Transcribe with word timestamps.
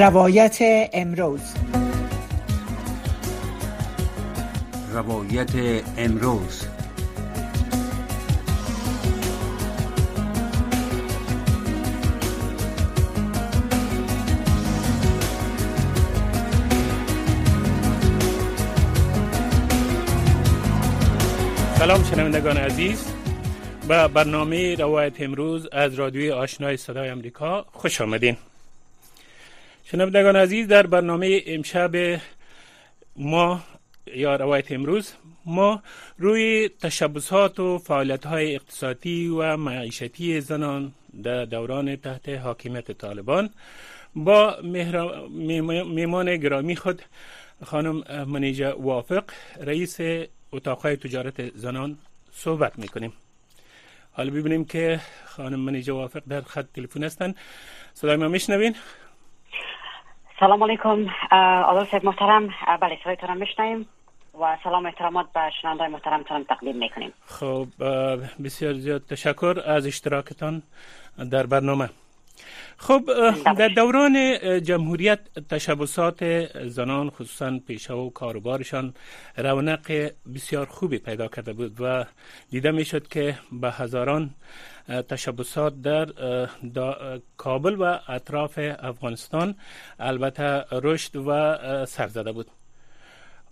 روایت 0.00 0.58
امروز. 0.92 1.40
روایت 4.92 5.50
امروز. 5.96 6.66
سلام 21.78 22.04
شنوندگان 22.04 22.56
عزیز. 22.56 23.04
به 23.88 24.08
برنامه 24.08 24.74
روایت 24.74 25.20
امروز 25.20 25.68
از 25.72 25.94
رادیوی 25.94 26.30
آشنای 26.30 26.76
صدای 26.76 27.08
امریکا 27.08 27.66
خوش 27.72 28.00
آمدین. 28.00 28.36
شنوندگان 29.90 30.36
عزیز 30.36 30.68
در 30.68 30.86
برنامه 30.86 31.42
امشب 31.46 32.20
ما 33.16 33.60
یا 34.06 34.36
روایت 34.36 34.72
امروز 34.72 35.12
ما 35.46 35.82
روی 36.18 36.70
تشبسات 36.80 37.60
و 37.60 37.78
فعالیت 37.78 38.26
های 38.26 38.54
اقتصادی 38.54 39.28
و 39.28 39.56
معیشتی 39.56 40.40
زنان 40.40 40.92
در 41.22 41.44
دوران 41.44 41.96
تحت 41.96 42.28
حاکمیت 42.28 42.92
طالبان 42.92 43.50
با 44.14 44.56
میمان 45.94 46.36
گرامی 46.36 46.76
خود 46.76 47.02
خانم 47.64 48.24
منیجه 48.26 48.68
وافق 48.68 49.24
رئیس 49.60 49.98
اتاقهای 50.52 50.96
تجارت 50.96 51.56
زنان 51.56 51.98
صحبت 52.32 52.78
می‌کنیم. 52.78 53.12
حالا 54.12 54.30
ببینیم 54.30 54.64
که 54.64 55.00
خانم 55.26 55.60
منیجه 55.60 55.92
وافق 55.92 56.22
در 56.28 56.40
خط 56.40 56.66
تلفن 56.74 57.04
هستن. 57.04 57.34
صدای 57.94 58.16
ما 58.16 58.28
میشنوین؟ 58.28 58.74
سلام 60.40 60.62
علیکم 60.62 61.06
آقای 61.66 61.86
صاحب 61.90 62.04
محترم. 62.04 62.48
بله 62.80 62.98
صدایتان 63.04 63.38
میشنویم 63.38 63.86
و 64.40 64.56
سلام 64.64 64.86
احترامات 64.86 65.26
به 65.34 65.40
شنونده 65.62 65.88
محترمتان 65.88 66.44
تقدیم 66.44 66.76
می‌کنیم. 66.76 67.12
خب 67.26 67.66
بسیار 68.44 68.72
زیاد 68.72 69.02
تشکر 69.10 69.56
از 69.66 69.86
اشتراکتان 69.86 70.62
در 71.30 71.46
برنامه. 71.46 71.88
خب 72.76 73.02
در 73.58 73.68
دوران 73.68 74.38
جمهوریت 74.62 75.20
تشبسات 75.48 76.24
زنان 76.68 77.10
خصوصا 77.10 77.58
پیشه 77.66 77.94
و 77.94 78.10
کاروبارشان 78.10 78.94
رونق 79.36 80.10
بسیار 80.34 80.66
خوبی 80.66 80.98
پیدا 80.98 81.28
کرده 81.28 81.52
بود 81.52 81.76
و 81.80 82.04
دیده 82.50 82.70
می 82.70 82.84
شد 82.84 83.08
که 83.08 83.38
به 83.52 83.70
هزاران 83.70 84.30
تشبسات 85.08 85.82
در 85.82 86.06
کابل 87.36 87.76
و 87.78 87.98
اطراف 88.08 88.58
افغانستان 88.78 89.54
البته 89.98 90.64
رشد 90.72 91.16
و 91.16 91.56
سر 91.86 92.08
زده 92.08 92.32
بود. 92.32 92.46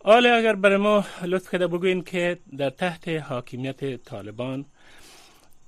حالا 0.05 0.35
اگر 0.35 0.55
برای 0.55 0.77
ما 0.77 1.05
لطف 1.23 1.51
کرده 1.53 1.67
بگوین 1.67 2.03
که 2.03 2.39
در 2.59 2.71
تحت 2.71 3.09
حاکمیت 3.09 4.05
طالبان 4.05 4.65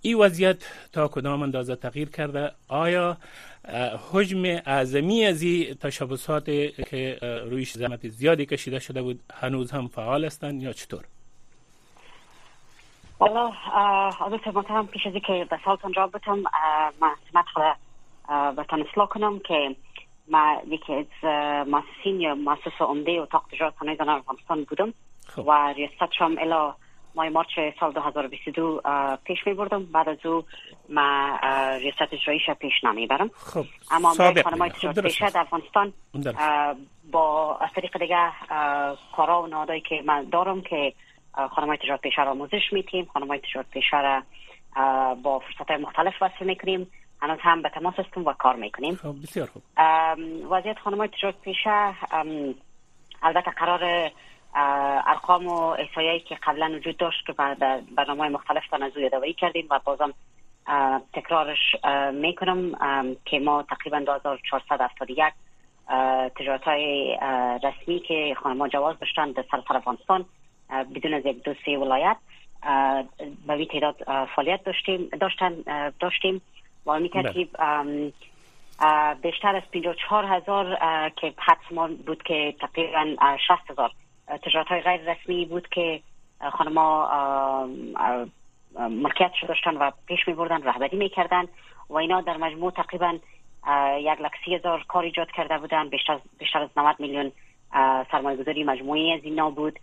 این 0.03 0.17
وضعیت 0.17 0.57
تا 0.93 1.09
کدام 1.09 1.43
اندازه 1.43 1.77
تغییر 1.77 2.11
کرده 2.11 2.53
آیا 2.69 3.17
حجم 4.13 4.45
اعظمی 4.67 5.27
از 5.27 5.43
این 5.43 5.75
تشبسات 5.75 6.45
که 6.91 7.19
رویش 7.51 7.73
زحمت 7.73 8.09
زیادی 8.09 8.47
کشیده 8.47 8.79
شده 8.79 9.03
بود 9.03 9.21
هنوز 9.41 9.71
هم 9.71 9.89
فعال 9.89 10.25
هستند 10.25 10.63
یا 10.63 10.73
چطور؟ 10.73 11.05
والا 13.19 13.51
حضرت 14.21 14.49
محترم 14.49 14.87
پیش 14.87 15.07
از 15.07 15.13
که 15.13 15.47
به 15.51 15.59
سالتان 15.65 15.93
جواب 15.93 16.17
بتم 16.17 16.39
من 17.01 17.11
سمت 17.33 17.45
خدا 17.55 17.75
بتان 18.53 18.87
اصلاح 18.91 19.09
کنم 19.09 19.39
که 19.39 19.77
ما 20.29 20.63
یکی 20.69 20.93
از 20.93 21.25
مؤسسین 21.69 22.21
یا 22.21 22.35
مؤسس 22.35 22.81
عمده 22.81 23.13
اتاق 23.13 23.45
تجارت 23.53 23.75
خانه 23.77 23.97
افغانستان 24.01 24.65
بودم 24.65 24.95
خب. 25.27 25.47
و 25.47 25.73
ریاست 25.77 26.13
شام 26.19 26.39
الا 26.39 26.75
ماه 27.15 27.29
مارچ 27.29 27.59
سال 27.81 27.93
2022 27.93 28.81
پیش 29.25 29.47
می 29.47 29.55
بردم 29.55 29.85
بعد 29.85 30.09
از 30.09 30.27
او 30.27 30.45
ما 30.89 31.39
ریاست 31.81 32.13
اجراییش 32.13 32.51
پیش 32.51 32.85
نمی 32.85 33.07
برم 33.07 33.31
خب 33.35 33.65
اما 33.91 34.15
خانم 34.15 34.59
های 34.59 34.71
تجارت 34.71 34.99
پیشه 34.99 35.31
در 35.31 35.41
افغانستان 35.41 35.93
با 37.11 37.57
از 37.57 37.71
طریق 37.77 37.99
دیگه 37.99 38.33
کارا 39.17 39.43
و 39.43 39.47
نادایی 39.47 39.81
که 39.81 40.03
من 40.05 40.25
دارم 40.25 40.61
که 40.63 40.93
خانم 41.51 41.69
های 41.69 41.77
تجارت 41.77 42.01
پیشه 42.01 42.25
را 42.25 42.31
آموزش 42.31 42.73
میتیم 42.73 43.05
خانم 43.13 43.29
های 43.29 43.39
تجارت 43.39 43.71
پیشه 43.71 44.01
را 44.01 44.23
با 45.15 45.39
فرصت 45.39 45.71
های 45.71 45.81
مختلف 45.81 46.15
وصل 46.21 46.45
می‌کنیم. 46.45 46.91
هنوز 47.23 47.39
هم 47.43 47.63
به 47.63 47.69
تماس 47.69 47.95
هستیم 47.99 48.25
و 48.27 48.33
کار 48.33 48.57
می‌کنیم. 48.57 48.95
خب 48.95 49.23
بسیار 49.23 49.47
خوب. 49.47 49.63
وضعیت 50.51 50.79
خانم 50.79 50.99
های 50.99 51.09
تجارت 51.09 51.41
پیشه 51.41 51.95
البته 53.23 53.51
قرار 53.51 54.11
ارقام 54.55 55.47
و 55.47 55.61
احصایایی 55.61 56.21
که 56.21 56.39
قبلا 56.43 56.73
وجود 56.77 56.97
داشت 56.97 57.27
که 57.27 57.33
در 57.33 57.81
برنامه 57.97 58.29
مختلف 58.29 58.69
تان 58.71 58.83
از 58.83 58.93
یادوایی 58.97 59.33
کردیم 59.33 59.67
و 59.71 59.81
بازم 59.85 60.15
تکرارش 61.13 61.77
می‌کنم 62.13 62.73
که 63.25 63.39
ما 63.39 63.63
تقریبا 63.63 63.99
2471 63.99 65.35
تجارت 66.37 66.63
های 66.63 67.19
رسمی 67.63 68.01
که 68.01 68.37
خانم 68.43 68.69
جواز 68.69 68.99
داشتن 68.99 69.33
در 69.33 69.45
سراسر 69.51 69.77
افغانستان 69.77 70.25
بدون 70.95 71.15
از 71.15 71.27
یک 71.27 71.43
دو 71.43 71.55
سه 71.67 71.79
ولایت 71.79 72.17
به 73.47 73.67
تعداد 73.67 73.97
فعالیت 74.37 74.65
داشتیم 74.65 75.09
داشتن 75.21 75.55
داشتیم. 76.01 76.43
و 76.87 76.99
می 76.99 77.09
ترتیب 77.09 77.57
بیشتر 79.23 79.57
از 79.57 79.63
54 79.73 80.25
هزار 80.25 80.79
که 81.17 81.35
حدس 81.39 81.97
بود 82.07 82.23
که 82.23 82.55
تقریبا 82.61 83.17
60 83.49 83.71
هزار 83.71 83.93
تجارت 84.39 84.67
های 84.67 84.81
غیر 84.81 85.13
رسمی 85.13 85.45
بود 85.45 85.69
که 85.69 86.01
خانما 86.53 87.09
ملکیت 88.79 89.31
داشتن 89.49 89.77
و 89.77 89.91
پیش 90.07 90.29
می 90.29 90.35
بردن 90.35 90.63
رهبری 90.63 90.97
می 90.97 91.09
کردن 91.09 91.45
و 91.89 91.97
اینا 91.97 92.21
در 92.21 92.37
مجموع 92.37 92.71
تقریبا 92.71 93.19
یک 93.99 94.21
لک 94.21 94.33
سی 94.45 94.55
هزار 94.55 94.85
کار 94.89 95.05
ایجاد 95.05 95.31
کرده 95.31 95.59
بودن. 95.59 95.89
بیشتر, 95.89 96.19
بیشتر 96.39 96.59
از 96.63 96.69
90 96.77 96.97
میلیون 96.99 97.33
سرمایه 98.13 98.37
گذاری 98.37 98.65
مجموعی 98.65 99.13
از 99.13 99.21
اینا 99.25 99.51
بود. 99.51 99.79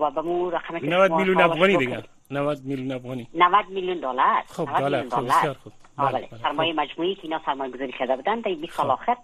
و 0.00 0.10
به 0.10 0.22
مو 0.22 0.50
رقم 0.50 0.76
90 0.76 1.12
میلیون 1.12 1.40
افغانی 1.40 1.76
دیگه. 1.76 2.02
90 2.30 2.64
میلیون 2.64 2.92
افغانی. 2.92 3.28
90 3.34 3.68
میلیون 3.68 3.98
دلار. 3.98 4.42
خب 4.46 4.68
دلار. 4.78 5.08
خب 5.08 5.24
بسیار 5.24 5.54
خوب. 5.54 5.72
بله, 5.98 6.12
بله. 6.12 6.28
سرمایه 6.42 6.72
خب. 6.72 6.80
مجموعی 6.80 7.14
که 7.14 7.20
اینا 7.22 7.40
سرمایه 7.46 7.72
گذاری 7.72 7.92
کرده 7.92 8.16
بودن 8.16 8.40
در 8.40 8.54
20 8.54 8.72
سال 8.72 8.86
خب. 8.86 8.92
آخر 8.92 9.16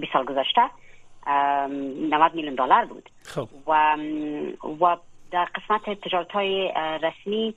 20 0.00 0.12
سال 0.12 0.24
گذشته. 0.24 0.62
90 1.26 2.34
میلیون 2.34 2.54
دلار 2.54 2.84
بود. 2.84 3.10
خب. 3.24 3.48
و 3.66 3.96
و 4.80 4.96
در 5.30 5.44
قسمت 5.44 6.00
تجارت 6.00 6.32
های 6.32 6.72
رسمی 7.02 7.54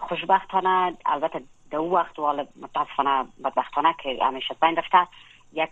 خوشبختانه 0.00 0.96
البته 1.06 1.42
در 1.70 1.78
او 1.78 1.92
وقت 1.92 2.18
و 2.18 2.44
متاسفانه 2.62 3.24
بدبختانه 3.44 3.94
که 4.02 4.18
همیشه 4.22 4.56
بین 4.62 4.76
رفته 4.76 5.08
یک 5.52 5.70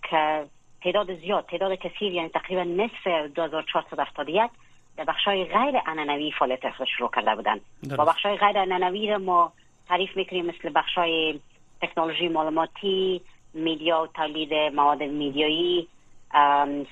تعداد 0.83 1.21
زیاد 1.21 1.47
تعداد 1.47 1.75
کثیر 1.75 2.13
یعنی 2.13 2.29
تقریبا 2.29 2.63
نصف 2.63 3.31
2471 3.35 4.51
در 4.97 5.05
بخش 5.05 5.25
های 5.25 5.45
غیر 5.45 5.81
انانوی 5.87 6.33
فعالیت 6.39 6.61
شروع 6.97 7.11
کرده 7.17 7.35
بودن 7.35 7.61
و 7.99 8.05
بخش 8.05 8.27
های 8.27 8.37
غیر 8.37 8.59
انانوی 8.59 9.11
را 9.11 9.19
ما 9.19 9.53
تعریف 9.89 10.17
می‌کنیم 10.17 10.47
مثل 10.47 10.73
بخش 10.75 10.95
های 10.95 11.41
تکنولوژی 11.83 12.29
معلوماتی 12.29 13.21
میدیا 13.55 14.03
و 14.03 14.07
تولید 14.07 14.55
مواد 14.55 15.03
میدیایی 15.03 15.89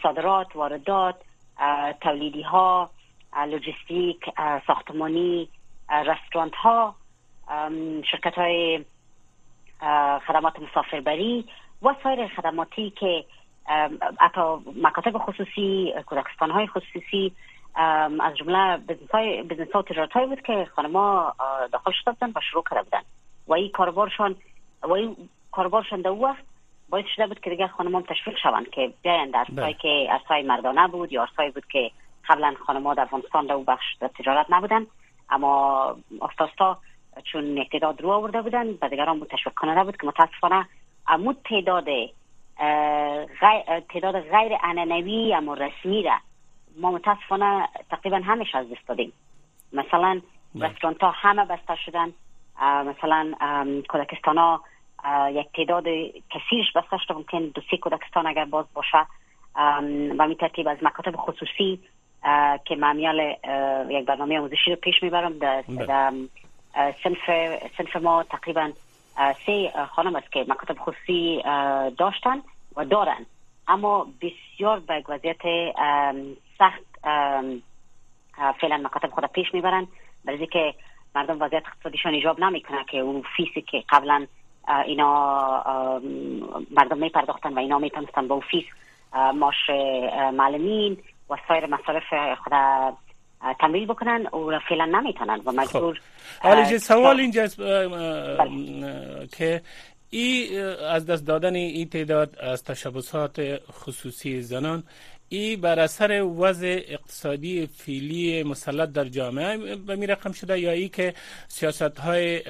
صادرات 0.03 0.57
واردات 0.57 1.17
تولیدی 2.01 2.43
ها 2.43 2.91
لوجستیک 3.47 4.31
ساختمانی 4.67 5.49
رستورانت 5.91 6.55
ها 6.55 6.95
شرکت 8.11 8.35
های 8.35 8.85
خدمات 10.27 10.61
مسافربری 10.61 11.45
و 11.83 11.95
سایر 12.03 12.29
خدماتی 12.29 12.91
که 12.91 13.25
حتی 14.21 14.41
مکاتب 14.83 15.19
خصوصی 15.19 15.95
کودکستان 16.07 16.51
های 16.51 16.67
خصوصی 16.67 17.33
از 18.21 18.37
جمله 18.37 18.77
بزنس 19.43 19.73
ها 19.73 19.79
و 19.79 19.83
تجارت 19.83 20.13
های 20.13 20.27
بود 20.27 20.43
که 20.43 20.69
خانما 20.77 21.35
داخل 21.73 21.93
شده 21.93 22.11
بودن 22.11 22.33
و 22.37 22.41
شروع 22.51 22.65
کرده 22.71 22.83
بودن. 22.83 23.03
و 23.49 23.55
این 23.55 23.71
کاربارشان 23.71 24.37
و 24.83 24.93
این 24.93 25.17
کاربارشان 25.53 26.01
در 26.01 26.11
وقت 26.11 26.45
باید 26.95 27.07
شده 27.07 27.27
بود 27.27 27.41
که 27.41 27.51
دیگه 27.51 27.69
خانمان 27.69 28.03
تشویق 28.03 28.37
شوند 28.43 28.71
که 28.71 28.93
بیاین 29.03 29.31
در 29.31 29.45
بله. 29.45 29.59
ارسای 29.59 29.75
که 29.75 30.07
ارسای 30.11 30.43
مردانه 30.43 30.89
بود 30.89 31.13
یا 31.13 31.23
ارسای 31.23 31.51
بود 31.51 31.67
که 31.67 31.91
قبلا 32.29 32.55
خانما 32.67 32.95
در 32.95 33.03
افغانستان 33.03 33.47
در 33.47 33.57
بخش 33.57 33.85
در 34.01 34.09
تجارت 34.09 34.47
نبودن 34.51 34.87
اما 35.31 35.97
آستاستا 36.21 36.79
چون 37.25 37.59
اقتداد 37.59 38.03
رو 38.03 38.11
آورده 38.11 38.43
بودن 38.43 38.67
و 38.83 38.89
دیگران 38.89 39.19
بود 39.19 39.29
تشویق 39.29 39.55
کننده 39.55 39.85
بود 39.85 39.97
که 39.97 40.07
متاسفانه 40.07 40.67
امود 41.09 41.37
تعداد 41.45 41.85
غیر 43.41 43.81
تعداد 43.89 44.21
غیر 44.21 44.53
انانوی 44.63 45.35
اما 45.35 45.55
رسمی 45.55 46.03
را 46.03 46.17
ما 46.81 46.91
متاسفانه 46.91 47.69
تقریبا 47.91 48.17
همش 48.17 48.55
از 48.55 48.71
دست 48.71 48.89
دادیم 48.89 49.13
مثلا 49.73 50.21
بله. 50.55 50.69
رستورانت 50.69 51.01
ها 51.01 51.11
همه 51.11 51.45
بسته 51.45 51.77
شدن 51.77 52.13
مثلا 52.63 53.35
کودکستان 53.89 54.39
ها 54.39 54.61
یک 55.31 55.47
تعداد 55.55 55.85
کثیرش 56.31 56.73
بسته 56.75 56.99
شده 56.99 57.15
ممکن 57.15 57.39
دو 57.39 57.61
سه 57.71 57.77
کودکستان 57.77 58.27
اگر 58.27 58.45
باز 58.45 58.67
باشه 58.75 59.07
و 60.19 60.29
می 60.29 60.37
ترتیب 60.37 60.69
از 60.69 60.79
مکاتب 60.83 61.17
خصوصی 61.17 61.81
که 62.65 62.77
معمیال 62.77 63.21
یک 63.91 64.07
برنامه 64.07 64.39
آموزشی 64.39 64.71
رو 64.71 64.77
پیش 64.77 65.03
می‌برم. 65.03 65.39
در, 65.39 65.63
بله. 65.69 65.87
در 65.87 66.13
سنف, 67.05 67.19
سنف 67.79 67.97
ما 67.97 68.23
تقریبا 68.23 68.71
سه 69.47 69.73
خانم 69.91 70.17
است 70.17 70.33
که 70.33 70.45
مکاتب 70.49 70.79
خصوصی 70.79 71.43
داشتن 71.99 72.43
و 72.77 72.85
دارن. 72.85 73.27
اما 73.69 74.07
بسیار 74.23 74.81
به 74.81 75.05
وضعیت 75.09 75.43
سخت 76.59 76.85
فعلا 78.61 78.77
مکاتب 78.77 79.11
خود 79.11 79.27
پیش 79.27 79.55
می‌برن. 79.55 79.87
برای 80.25 80.47
که 80.47 80.75
مردم 81.15 81.43
وضعیت 81.43 81.63
اقتصادیشان 81.67 82.15
ایجاب 82.15 82.41
نمی‌کنه 82.41 82.85
که 82.85 82.99
اون 82.99 83.23
فیسی 83.37 83.63
که 83.63 83.85
قبلا 83.89 84.27
اینا 84.87 86.01
مردم 86.71 86.99
می 86.99 87.09
پرداختن 87.09 87.53
و 87.53 87.59
اینا 87.59 87.79
می‌تونستن 87.79 88.29
با 88.29 88.35
اون 88.35 88.45
فیس 88.51 88.65
معاش 89.35 89.71
معلمین 90.33 90.97
و 91.31 91.37
سایر 91.49 91.67
مصارف 91.67 92.39
خود 92.45 92.53
تمویل 93.61 93.87
بکنن 93.87 94.27
و 94.27 94.59
فعلا 94.69 94.85
نمی‌تونن 94.85 95.41
و 95.45 95.53
مجبور 95.53 96.01
خب. 96.43 96.77
سوال 96.77 97.21
اینجاست 97.21 97.61
بله. 97.61 99.29
که 99.39 99.63
ای 100.11 100.59
از 100.91 101.07
دست 101.07 101.27
دادن 101.27 101.55
این 101.55 101.89
تعداد 101.89 102.39
از 102.41 102.65
تشبسات 102.65 103.61
خصوصی 103.73 104.43
زنان 104.43 104.83
ای 105.35 105.57
بر 105.57 105.81
اثر 105.81 106.23
وضع 106.23 106.81
اقتصادی 106.89 107.67
فعلی 107.67 108.43
مسلط 108.43 108.89
در 108.89 109.05
جامعه 109.05 109.77
به 109.77 109.97
همی 109.97 110.07
رقم 110.07 110.33
شده 110.33 110.61
یا 110.61 110.71
ای 110.71 110.89
که 110.89 111.15
سیاست 111.49 111.99
های 111.99 112.41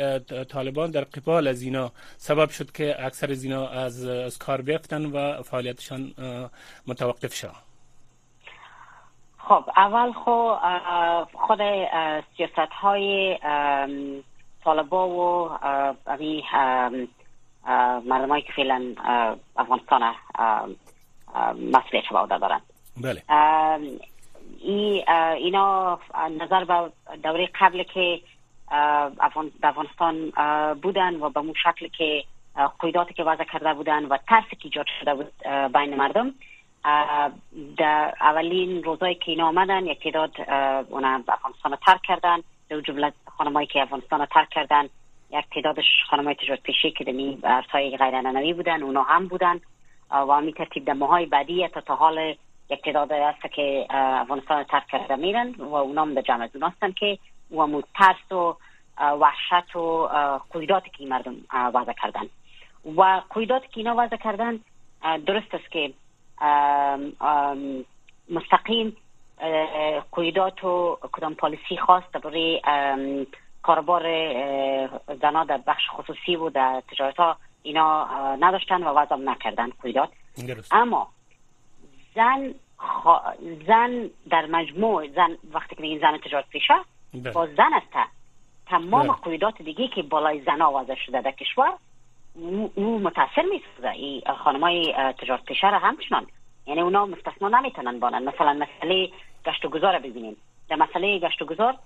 طالبان 0.45 0.91
در 0.91 1.05
قبال 1.05 1.49
از 1.49 1.63
اینا 1.63 1.93
سبب 2.17 2.51
شد 2.51 2.73
که 2.73 3.07
اکثر 3.07 3.33
زینا 3.33 3.69
از, 3.69 4.05
از 4.05 4.39
کار 4.39 4.61
بیفتن 4.61 5.07
و 5.07 5.43
فعالیتشان 5.43 6.15
متوقف 6.87 7.35
شد 7.35 7.51
خب 9.39 9.65
اول 9.77 10.13
خو 10.13 10.55
خود 11.47 11.61
سیاست 12.37 12.73
های 12.73 13.39
طالبا 14.65 15.09
و 15.09 15.51
مردمایی 18.07 18.43
که 18.43 18.53
فعلا 18.57 18.95
افغانستان 19.57 20.15
مسئولیت 21.73 22.29
به 22.29 22.39
دارن 22.39 22.61
بله 22.97 23.23
ای 24.61 25.05
اینا 25.37 25.99
نظر 26.41 26.65
به 26.65 26.93
دوره 27.23 27.49
قبل 27.61 27.83
که 27.83 28.21
افغانستان 29.63 30.33
بودن 30.83 31.15
و 31.15 31.31
به 31.31 31.41
اون 31.41 31.55
شکل 31.63 31.89
که 31.89 32.25
قیداتی 32.81 33.15
که 33.15 33.25
وضع 33.25 33.45
کرده 33.45 33.75
بودن 33.75 34.05
و 34.05 34.19
ترسی 34.29 34.57
که 34.57 34.65
ایجاد 34.65 34.87
شده 35.01 35.15
بود 35.15 35.33
بین 35.73 35.97
مردم 35.97 36.35
در 37.77 38.15
اولین 38.21 38.83
روزایی 38.83 39.15
که 39.15 39.31
اینا 39.31 39.49
آمدن 39.49 39.87
یک 39.87 40.03
تعداد 40.03 40.41
اونا 40.91 41.23
افغانستان 41.29 41.77
ترک 41.87 42.03
کردن 42.03 42.39
در 42.69 42.81
جمله 42.81 43.13
خانمایی 43.39 43.67
که 43.67 43.83
افغانستان 43.83 44.27
ترک 44.27 44.49
کردن 44.51 44.89
یک 45.31 45.45
تعدادش 45.55 45.85
خانمای 46.11 46.35
تجارت 46.35 46.63
پیشی 46.63 46.91
که 46.91 47.05
دمی 47.05 47.39
ارسای 47.45 47.97
غیر 47.97 48.55
بودن 48.55 48.83
اونا 48.83 49.03
هم 49.03 49.29
بودن 49.29 49.61
و 50.11 50.33
همی 50.33 50.53
ترتیب 50.53 50.85
در 50.85 50.93
ماهای 50.93 51.27
بعدی 51.27 51.69
تا 51.69 51.81
تا 51.81 51.95
حال 51.95 52.35
یک 52.71 52.83
تعداد 52.83 53.13
است 53.13 53.55
که 53.55 53.87
افغانستان 53.91 54.65
ترک 54.65 54.87
کرده 54.87 55.17
میرن 55.17 55.55
و 55.59 55.75
اونام 55.75 56.15
در 56.15 56.23
جمع 56.23 56.43
از 56.43 56.51
هستن 56.63 56.93
که 56.93 57.19
و 57.51 57.83
ترس 57.95 58.33
و 58.33 58.57
وحشت 58.99 59.77
و 59.77 60.09
قیداتی 60.53 60.91
که 60.91 61.07
مردم 61.07 61.35
وضع 61.75 61.93
کردن. 61.93 62.29
و 62.97 63.23
قیداتی 63.35 63.69
که 63.69 63.79
اینا 63.81 63.95
وضع 63.99 64.17
کردن 64.17 64.61
درست 65.27 65.55
است 65.55 65.71
که 65.71 65.93
مستقیم 68.31 68.97
قیدات 70.13 70.65
و 70.65 70.99
کدام 71.13 71.35
پالیسی 71.35 71.77
خواست 71.77 72.13
برای 72.13 72.61
کاربار 73.63 74.03
زنا 75.23 75.45
در 75.45 75.61
بخش 75.67 75.83
خصوصی 75.91 76.37
و 76.37 76.51
در 76.51 76.83
تجارت 76.91 77.17
ها 77.17 77.37
اینا 77.63 78.07
نداشتن 78.37 78.83
و 78.83 78.89
وضع 78.89 79.17
نکردن 79.17 79.71
قیدات 79.83 80.09
اما 80.71 81.09
زن 82.15 82.55
زن 83.67 84.11
در 84.31 84.47
مجموع 84.47 85.09
زن 85.09 85.37
وقتی 85.53 85.77
که 85.77 85.83
این 85.83 85.99
زن 85.99 86.19
تجارت 86.19 86.49
پیشه 86.49 86.75
بله. 87.15 87.33
با 87.33 87.47
زن 87.47 87.75
است 87.75 88.11
تمام 88.67 89.07
بله. 89.07 89.17
قیدات 89.17 89.63
دیگه 89.63 89.89
که 89.89 90.03
بالای 90.03 90.41
زنا 90.41 90.73
وضع 90.73 90.95
شده 90.95 91.21
در 91.21 91.31
کشور 91.31 91.73
او 92.75 92.99
متاثر 92.99 93.43
می‌سازه. 93.43 93.89
ای 93.89 94.23
خانمای 94.45 94.95
تجارت 95.19 95.45
پیشه 95.45 95.71
را 95.71 95.79
همچنان. 95.79 96.27
یعنی 96.67 96.81
اونا 96.81 97.07
مستثنا 97.07 97.49
نمی‌تونن 97.49 98.01
بانن. 98.01 98.23
مثلا 98.23 98.53
مسئله 98.53 99.09
گشت 99.47 99.65
و 99.65 99.69
گذار 99.69 99.99
ببینیم. 99.99 100.37
در 100.69 100.77
مسئله 100.77 101.19
گشت 101.19 101.43
و 101.43 101.45
گذار 101.45 101.77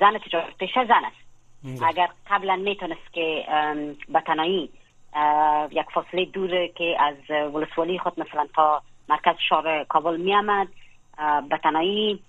زن 0.00 0.18
تجارت 0.18 0.56
پیشه 0.58 0.84
زن 0.84 1.02
است. 1.04 1.82
اگر 1.82 2.08
قبلا 2.30 2.56
می‌تونست 2.56 3.12
که 3.12 3.44
به 4.08 4.20
تنهایی 4.20 4.70
یک 5.70 5.86
فاصله 5.94 6.24
دور 6.24 6.66
که 6.66 6.96
از 7.00 7.30
ولسوالی 7.54 7.98
خود 7.98 8.20
مثلا 8.20 8.46
تا 8.54 8.82
مرکز 9.08 9.34
شهر 9.48 9.84
کابل 9.84 10.16
می 10.16 10.34
آمد 10.34 10.68
به 11.48 11.58
تنهایی 11.58 12.22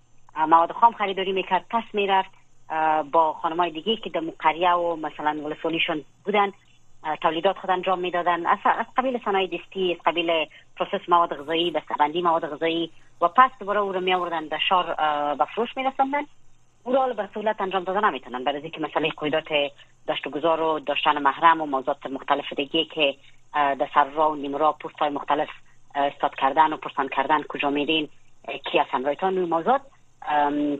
مواد 0.48 0.72
خام 0.72 0.94
خریداری 0.94 1.32
می‌کرد 1.32 1.66
پس 1.70 1.84
می‌رفت 1.94 2.30
با 3.12 3.34
خانمای 3.34 3.72
دیگه 3.72 3.96
که 3.96 4.10
در 4.10 4.22
قریه 4.40 4.72
و 4.72 4.96
مثلا 4.96 5.42
ولسوالیشون 5.46 6.04
بودن 6.26 6.52
تولیدات 7.22 7.58
خود 7.58 7.72
انجام 7.72 8.00
می‌دادن. 8.00 8.46
از, 8.46 8.58
قبیل 8.98 9.20
صنایع 9.26 9.48
دستی 9.48 9.94
از 9.94 9.98
قبیل 10.06 10.46
process 10.78 11.10
مواد 11.10 11.38
غذایی 11.38 11.72
بسته‌بندی 11.72 12.22
مواد 12.22 12.54
غذایی 12.54 12.92
و 13.22 13.28
پس 13.28 13.52
دوباره 13.60 13.80
او 13.80 13.92
رو 13.92 14.00
می 14.00 14.14
آوردن 14.14 14.48
در 14.48 14.60
شهر 14.70 14.96
به 15.36 15.46
فروش 15.46 15.78
می 15.78 15.84
رسندن 15.84 16.26
او 16.84 16.94
را 16.94 17.14
به 17.14 17.30
سهولت 17.34 17.62
انجام 17.62 17.84
داده 17.84 18.00
نمی‌تونن 18.00 18.44
برای 18.44 18.62
اینکه 18.62 18.82
مسئله 18.82 19.10
قیدات 19.10 19.48
داشت 20.08 20.28
و 20.28 20.30
گذار 20.30 20.62
و 20.62 20.80
داشتن 20.80 21.22
محرم 21.22 21.62
و 21.62 21.66
موضوعات 21.66 22.06
مختلف 22.06 22.54
دیگه 22.54 22.86
که 22.86 23.16
در 23.54 23.90
سر 23.94 24.04
را 24.04 24.32
و 24.32 24.36
نیمرا 24.36 24.72
پست 24.72 25.00
های 25.00 25.10
مختلف 25.10 25.50
استاد 25.98 26.36
کردن 26.36 26.74
و 26.74 26.78
پرسان 26.78 27.10
کردن 27.10 27.44
کجا 27.44 27.70
میرین 27.70 28.10
کی 28.72 28.80
از 28.80 28.86
همراهتان 28.92 29.38
و 29.38 29.46
موضوعات 29.46 29.82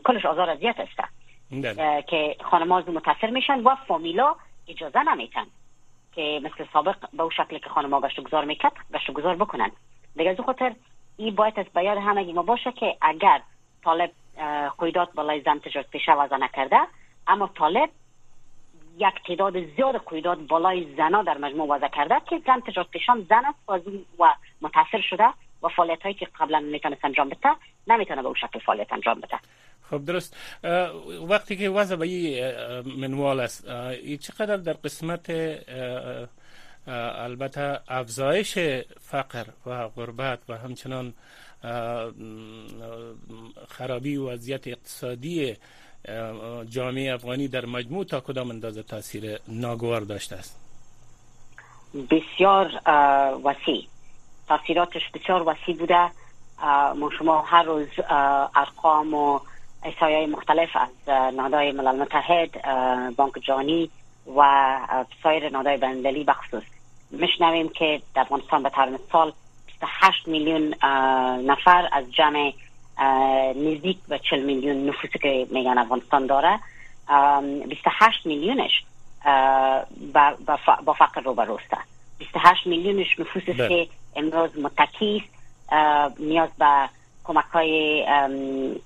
کلش 0.04 0.26
آزار 0.26 0.50
اذیت 0.50 0.76
است 0.80 1.10
بله. 1.50 2.02
که 2.02 2.36
خانم‌ها 2.50 2.78
متاثر 2.78 3.30
میشن 3.30 3.60
و 3.60 3.74
فامیلا 3.88 4.34
اجازه 4.68 5.02
نمیتن 5.02 5.46
که 6.12 6.40
مثل 6.44 6.64
سابق 6.72 6.96
به 7.12 7.22
اون 7.22 7.30
شکل 7.30 7.58
که 7.58 7.68
خانم‌ها 7.68 8.00
گشت 8.00 8.20
گذار 8.20 8.44
می‌کرد 8.44 8.72
گشت 8.94 9.10
گذار 9.10 9.36
بکنن. 9.36 9.70
دیگه 10.16 10.30
از 10.30 10.40
خاطر 10.40 10.74
این 11.16 11.34
باید 11.34 11.60
از 11.60 11.66
بیاد 11.74 11.98
همگی 11.98 12.32
ما 12.32 12.42
باشه 12.42 12.72
که 12.72 12.96
اگر 13.00 13.40
طالب 13.84 14.10
قیدات 14.78 15.12
بالای 15.12 15.40
زن 15.40 15.58
تجارت 15.58 15.90
پیشه 15.90 16.12
وضع 16.12 16.36
نکرده 16.36 16.80
اما 17.26 17.50
طالب 17.58 17.90
یک 18.98 19.26
تعداد 19.26 19.74
زیاد 19.76 20.08
قیدات 20.10 20.38
بالای 20.38 20.94
زنا 20.96 21.22
در 21.22 21.38
مجموع 21.38 21.68
وضع 21.68 21.88
کرده 21.88 22.14
که 22.30 22.42
زن 22.46 22.60
تجارت 22.60 22.90
پیشان 22.90 23.26
زن 23.28 23.42
است 23.44 23.88
و 24.18 24.28
متاثر 24.60 25.00
شده 25.10 25.28
و 25.62 25.68
فعالیت 25.68 26.02
هایی 26.02 26.14
که 26.14 26.28
قبلا 26.40 26.60
می‌تونست 26.60 27.04
انجام 27.04 27.28
بده 27.28 27.48
نمی‌تونه 27.86 28.22
به 28.22 28.26
اون 28.26 28.36
شکل 28.40 28.58
فعالیت 28.58 28.92
انجام 28.92 29.20
بده. 29.20 29.38
خب 29.90 30.04
درست. 30.04 30.36
وقتی 31.28 31.56
که 31.56 31.70
وضع 31.70 31.96
به 31.96 32.06
این 32.06 32.54
منوال 33.00 33.40
است 33.40 33.68
ای 33.68 34.16
چقدر 34.16 34.56
در 34.56 34.72
قسمت 34.72 35.30
البته 36.86 37.80
افزایش 37.88 38.58
فقر 39.00 39.44
و 39.66 39.88
غربت 39.88 40.38
و 40.48 40.56
همچنان 40.56 41.14
خرابی 43.68 44.16
وضعیت 44.16 44.68
اقتصادی 44.68 45.56
جامعه 46.68 47.14
افغانی 47.14 47.48
در 47.48 47.66
مجموع 47.66 48.04
تا 48.04 48.20
کدام 48.20 48.50
اندازه 48.50 48.82
تاثیر 48.82 49.38
ناگوار 49.48 50.00
داشته 50.00 50.36
است؟ 50.36 50.60
بسیار 52.10 52.66
وسیع. 53.44 53.86
تاثیراتش 54.48 55.02
بسیار 55.14 55.48
وسیع 55.48 55.76
بوده. 55.76 56.10
ما 56.96 57.10
شما 57.18 57.40
هر 57.40 57.62
روز 57.62 57.88
ارقام 58.54 59.14
و 59.14 59.40
احصایه 59.82 60.26
مختلف 60.26 60.68
از 60.74 61.08
نهادهای 61.08 61.72
ملل 61.72 62.02
متحد 62.02 62.50
بانک 63.16 63.32
جانی 63.42 63.90
و 64.36 64.42
سایر 65.22 65.48
نهادهای 65.48 65.76
بندلی 65.76 66.24
بخصوص 66.24 66.62
میشنویم 67.10 67.68
که 67.68 68.02
در 68.14 68.22
افغانستان 68.22 68.62
به 68.62 68.70
طور 68.70 68.88
مثال 68.88 69.32
28 69.66 70.28
میلیون 70.28 70.74
نفر 71.46 71.88
از 71.92 72.12
جمع 72.12 72.52
نزدیک 73.56 73.98
به 74.08 74.18
40 74.30 74.42
میلیون 74.42 74.88
نفوسی 74.88 75.18
که 75.18 75.46
میگن 75.50 75.78
افغانستان 75.78 76.26
داره. 76.26 76.60
28 77.68 78.26
میلیونش 78.26 78.84
با 80.84 80.92
فقر 80.98 81.20
رو 81.20 81.34
بروسته 81.34 81.76
28 82.18 82.66
میلیونش 82.66 83.20
نفوسی 83.20 83.52
بله. 83.52 83.68
که 83.68 83.88
امروز 84.16 84.58
متکی 84.58 85.24
نیاز 86.18 86.50
به 86.58 86.88
کمک 87.24 87.44
های 87.44 88.04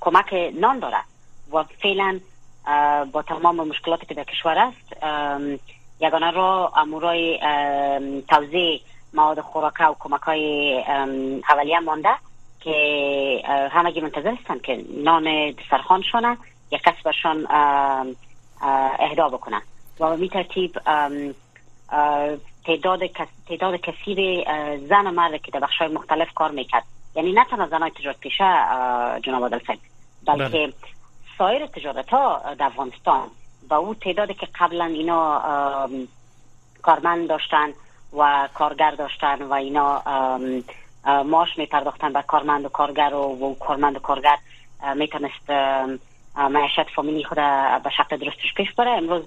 کمک 0.01 0.53
نان 0.55 0.79
داره. 0.79 0.99
و 1.53 1.65
فعلا 1.83 2.21
با 3.13 3.23
تمام 3.23 3.69
مشکلاتی 3.69 4.07
که 4.07 4.15
در 4.15 4.25
کشور 4.25 4.59
است 4.59 5.05
یگانه 6.01 6.31
را 6.31 6.73
امورای 6.77 7.39
توزیع 8.29 8.81
مواد 9.15 9.41
خوراکه 9.41 9.85
و 9.85 9.95
کمک 10.01 10.21
های 10.21 10.79
اولیه 11.49 11.81
مانده. 11.81 12.15
که 12.65 13.43
همگی 13.71 14.01
منتظر 14.01 14.35
هستن 14.35 14.59
که 14.59 14.85
نان 15.05 15.55
سرخانشانه 15.71 16.37
یک 16.71 16.83
کس 16.83 17.03
برشان 17.05 17.47
اهدا 18.99 19.29
بکنن. 19.29 19.63
و 20.01 20.17
می 20.17 20.29
ترتیب 20.29 20.79
تعداد 22.67 23.01
تعداد 23.49 23.81
کثیر 23.81 24.45
زن 24.79 25.07
و 25.07 25.11
مرد 25.11 25.43
که 25.43 25.51
در 25.51 25.61
بخش 25.61 25.83
مختلف 25.83 26.29
کار 26.35 26.51
می‌کرد. 26.51 26.85
یعنی 27.15 27.33
نه 27.33 27.45
تنها 27.45 27.67
زنای 27.67 27.91
تجارت 27.91 28.21
پیشه 28.21 28.45
جناب 29.23 29.43
عادل 29.43 29.59
بلکه 30.27 30.49
بله. 30.49 30.73
سایر 31.39 31.67
تجارت 31.67 32.09
ها 32.09 32.43
در 32.59 32.67
افغانستان. 32.67 33.29
و 33.71 33.75
او 33.75 33.95
تعدادی 33.95 34.35
که 34.35 34.49
قبلا 34.61 34.85
اینا 34.85 35.43
کارمند 36.83 37.29
داشتن 37.29 37.69
و 38.19 38.49
کارگر 38.55 38.91
داشتن 38.91 39.43
و 39.43 39.53
اینا 39.53 40.03
ماش 41.07 41.49
می 41.59 41.67
پرداختن 41.67 42.13
به 42.13 42.23
کارمند 42.23 42.65
و 42.65 42.69
کارگر 42.69 43.15
و, 43.15 43.57
کارمند 43.61 43.97
و 43.97 43.99
کارگر 43.99 44.37
می‌تونست 44.95 45.51
معیشت 46.37 46.91
فامیلی 46.97 47.25
خود 47.25 47.39
به 47.85 47.91
شکل 47.97 48.17
درستش 48.17 48.55
پیش 48.57 48.73
بره 48.73 48.91
امروز 48.91 49.23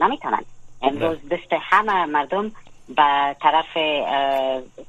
نمی‌تونن 0.00 0.42
امروز. 0.82 1.28
دست 1.28 1.52
همه 1.60 2.04
مردم 2.06 2.52
به 2.88 3.36
طرف 3.40 3.76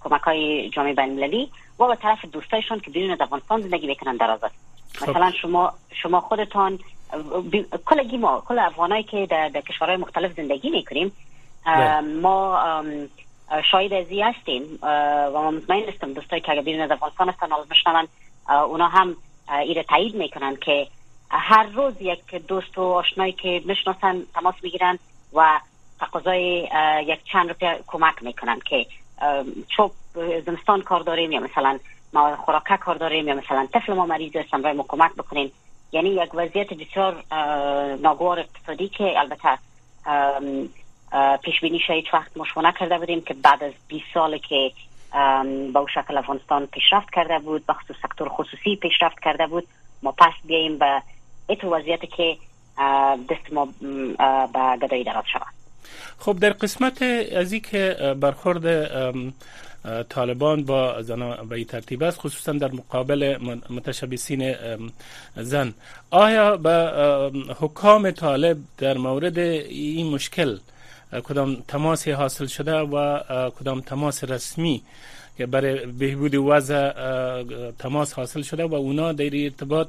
کمک 0.04 0.22
های 0.22 0.70
جامعه 0.70 0.94
بین 0.94 1.50
و 1.80 1.88
به 1.88 1.96
طرف 1.96 2.26
دوستایشون 2.26 2.80
که 2.80 2.92
بیرون 2.92 3.12
از 3.12 3.22
افغانستان 3.22 3.62
زندگی 3.62 3.88
می‌کنن 3.88 4.16
در 4.16 4.32
آزاد 4.32 4.52
خب. 4.96 5.10
مثلا 5.10 5.32
شما 5.32 5.74
شما 6.02 6.22
خودتان 6.22 6.80
کلگی 7.86 8.18
ما 8.18 8.44
کل 8.48 8.60
افغانایی 8.60 9.04
که 9.04 9.26
در, 9.26 9.50
در 9.50 9.62
کشورهای 9.62 9.98
مختلف 9.98 10.34
زندگی 10.34 10.70
می‌کنیم. 10.70 11.12
ما 12.22 12.60
شاید 13.72 13.94
ازی 13.94 14.22
هستیم. 14.22 14.80
و 15.34 15.52
مطمئن 15.52 15.90
هستم 15.90 16.14
دوستایی 16.14 16.42
که 16.42 16.52
اگر 16.52 16.62
بیرون 16.62 16.82
از 16.82 16.92
افغانستان 16.92 17.30
هستن 17.30 17.48
حالا 17.50 18.08
اونا 18.66 18.88
هم 18.88 19.16
ایره 19.60 19.84
تایید 19.84 20.16
می‌کنن 20.16 20.56
که 20.56 20.88
هر 21.30 21.64
روز 21.64 21.94
یک 22.02 22.36
دوست 22.36 22.78
و 22.78 22.82
آشنایی 22.82 23.32
که 23.32 23.62
می‌شناسن 23.66 24.24
تماس 24.34 24.56
می‌گیرن 24.64 25.00
و 25.34 25.60
تقاضای 26.00 26.70
یک 27.06 27.20
چند 27.32 27.50
روپیه 27.50 27.80
کمک 27.88 28.24
می‌کنن 28.24 28.60
که 28.60 28.86
چوب 29.68 29.92
زمستان 30.46 30.82
کار 30.82 31.00
داریم 31.00 31.32
یا 31.32 31.40
مثلا 31.40 31.80
ما 32.14 32.36
خوراکه 32.36 32.78
کار 32.78 32.96
داریم 32.96 33.28
یا 33.28 33.36
مثلا 33.36 33.68
طفل 33.74 33.94
ما 33.94 34.06
مریض 34.06 34.36
است 34.36 34.54
ما 34.54 34.86
کمک 34.88 35.12
بکنیم 35.14 35.52
یعنی 35.92 36.10
یک 36.10 36.30
وضعیت 36.34 36.74
بسیار 36.74 37.24
ناگوار 38.02 38.40
اقتصادی 38.40 38.88
که 38.88 39.20
البته 39.20 39.58
پیش 41.44 41.62
بینی 41.62 41.80
هیچ 41.88 42.14
وقت 42.14 42.38
مشو 42.38 42.62
نکرده 42.62 42.98
بودیم 42.98 43.22
که 43.22 43.34
بعد 43.34 43.64
از 43.64 43.74
20 43.88 44.06
سال 44.14 44.38
که 44.38 44.72
با 45.74 45.86
شکل 45.94 46.18
افغانستان 46.18 46.66
پیشرفت 46.66 47.10
کرده 47.14 47.40
بود 47.40 47.66
بخصوص 47.66 47.96
سکتور 48.04 48.30
خصوصی 48.30 48.76
پیشرفت 48.76 49.20
کرده 49.20 49.48
بود 49.48 49.68
ما 50.04 50.12
پس 50.12 50.34
بیاییم 50.46 50.78
به 50.78 51.02
ایت 51.48 51.64
وضعیت 51.64 52.00
که 52.18 52.38
دست 53.30 53.54
ما 53.54 53.66
به 54.54 54.78
گدایی 54.88 55.04
درات 55.04 55.26
شود. 55.34 55.54
خب 56.20 56.40
در 56.40 56.50
قسمت 56.50 57.02
از 57.36 57.54
که 57.54 58.16
برخورد 58.20 58.66
طالبان 60.10 60.64
با 60.64 61.02
زنان 61.02 61.48
به 61.50 61.56
این 61.56 61.66
ترتیب 61.66 62.04
است 62.04 62.20
خصوصا 62.20 62.52
در 62.52 62.72
مقابل 62.72 63.38
متشبسین 63.70 64.56
زن 65.36 65.74
آیا 66.12 66.58
به 66.58 66.92
حکام 67.60 68.12
طالب 68.12 68.58
در 68.78 68.98
مورد 68.98 69.38
این 69.38 70.14
مشکل 70.14 70.58
کدام 71.22 71.56
تماسی 71.68 72.12
حاصل 72.12 72.46
شده 72.46 72.76
و 72.80 73.20
کدام 73.50 73.82
تماس 73.82 74.24
رسمی 74.24 74.84
که 75.38 75.46
برای 75.46 75.86
بهبود 75.86 76.36
وضع 76.36 76.92
تماس 77.72 78.14
حاصل 78.14 78.42
شده 78.42 78.66
و 78.66 78.74
اونا 78.74 79.12
در 79.12 79.44
ارتباط 79.44 79.88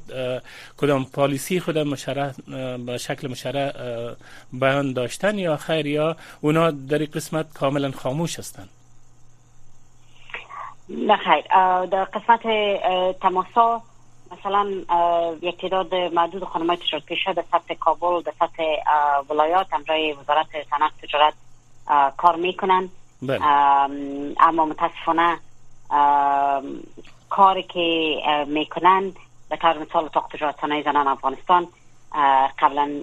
کدام 0.77 1.05
پالیسی 1.05 1.59
خود 1.59 1.77
مشرع 1.77 2.31
به 2.85 2.97
شکل 2.97 3.27
مشرع 3.27 3.71
بیان 4.53 4.93
داشتن 4.93 5.37
یا 5.37 5.57
خیر 5.57 5.85
یا 5.85 6.15
اونا 6.41 6.71
در 6.71 6.97
قسمت 6.97 7.53
کاملا 7.53 7.91
خاموش 7.91 8.39
هستند 8.39 8.69
نه 10.89 11.17
خیر. 11.17 11.41
در 11.85 12.03
قسمت 12.03 12.41
تماسا 13.21 13.81
مثلا 14.31 14.65
یک 15.41 15.61
تعداد 15.61 15.95
معدود 15.95 16.43
خانمای 16.43 16.77
تجارت 16.77 17.05
پیشه 17.05 17.33
در 17.33 17.43
سطح 17.51 17.73
کابل 17.73 18.21
در 18.21 18.33
سطح 18.39 18.63
ولایات 19.29 19.73
امرای 19.73 20.13
وزارت 20.13 20.47
صنعت 20.69 20.91
تجارت 21.01 21.33
کار 22.17 22.35
می‌کنن 22.35 22.89
بله. 23.21 23.45
اما 24.39 24.65
متاسفانه 24.65 25.39
کاری 27.29 27.63
که 27.63 28.17
می‌کنن 28.47 29.13
به 29.49 29.57
طور 29.57 29.77
مثال 29.77 30.05
اتاق 30.05 30.27
تجارت 30.33 30.61
صنایع 30.61 30.83
زنان 30.83 31.07
افغانستان 31.07 31.67
قبلا 32.59 33.01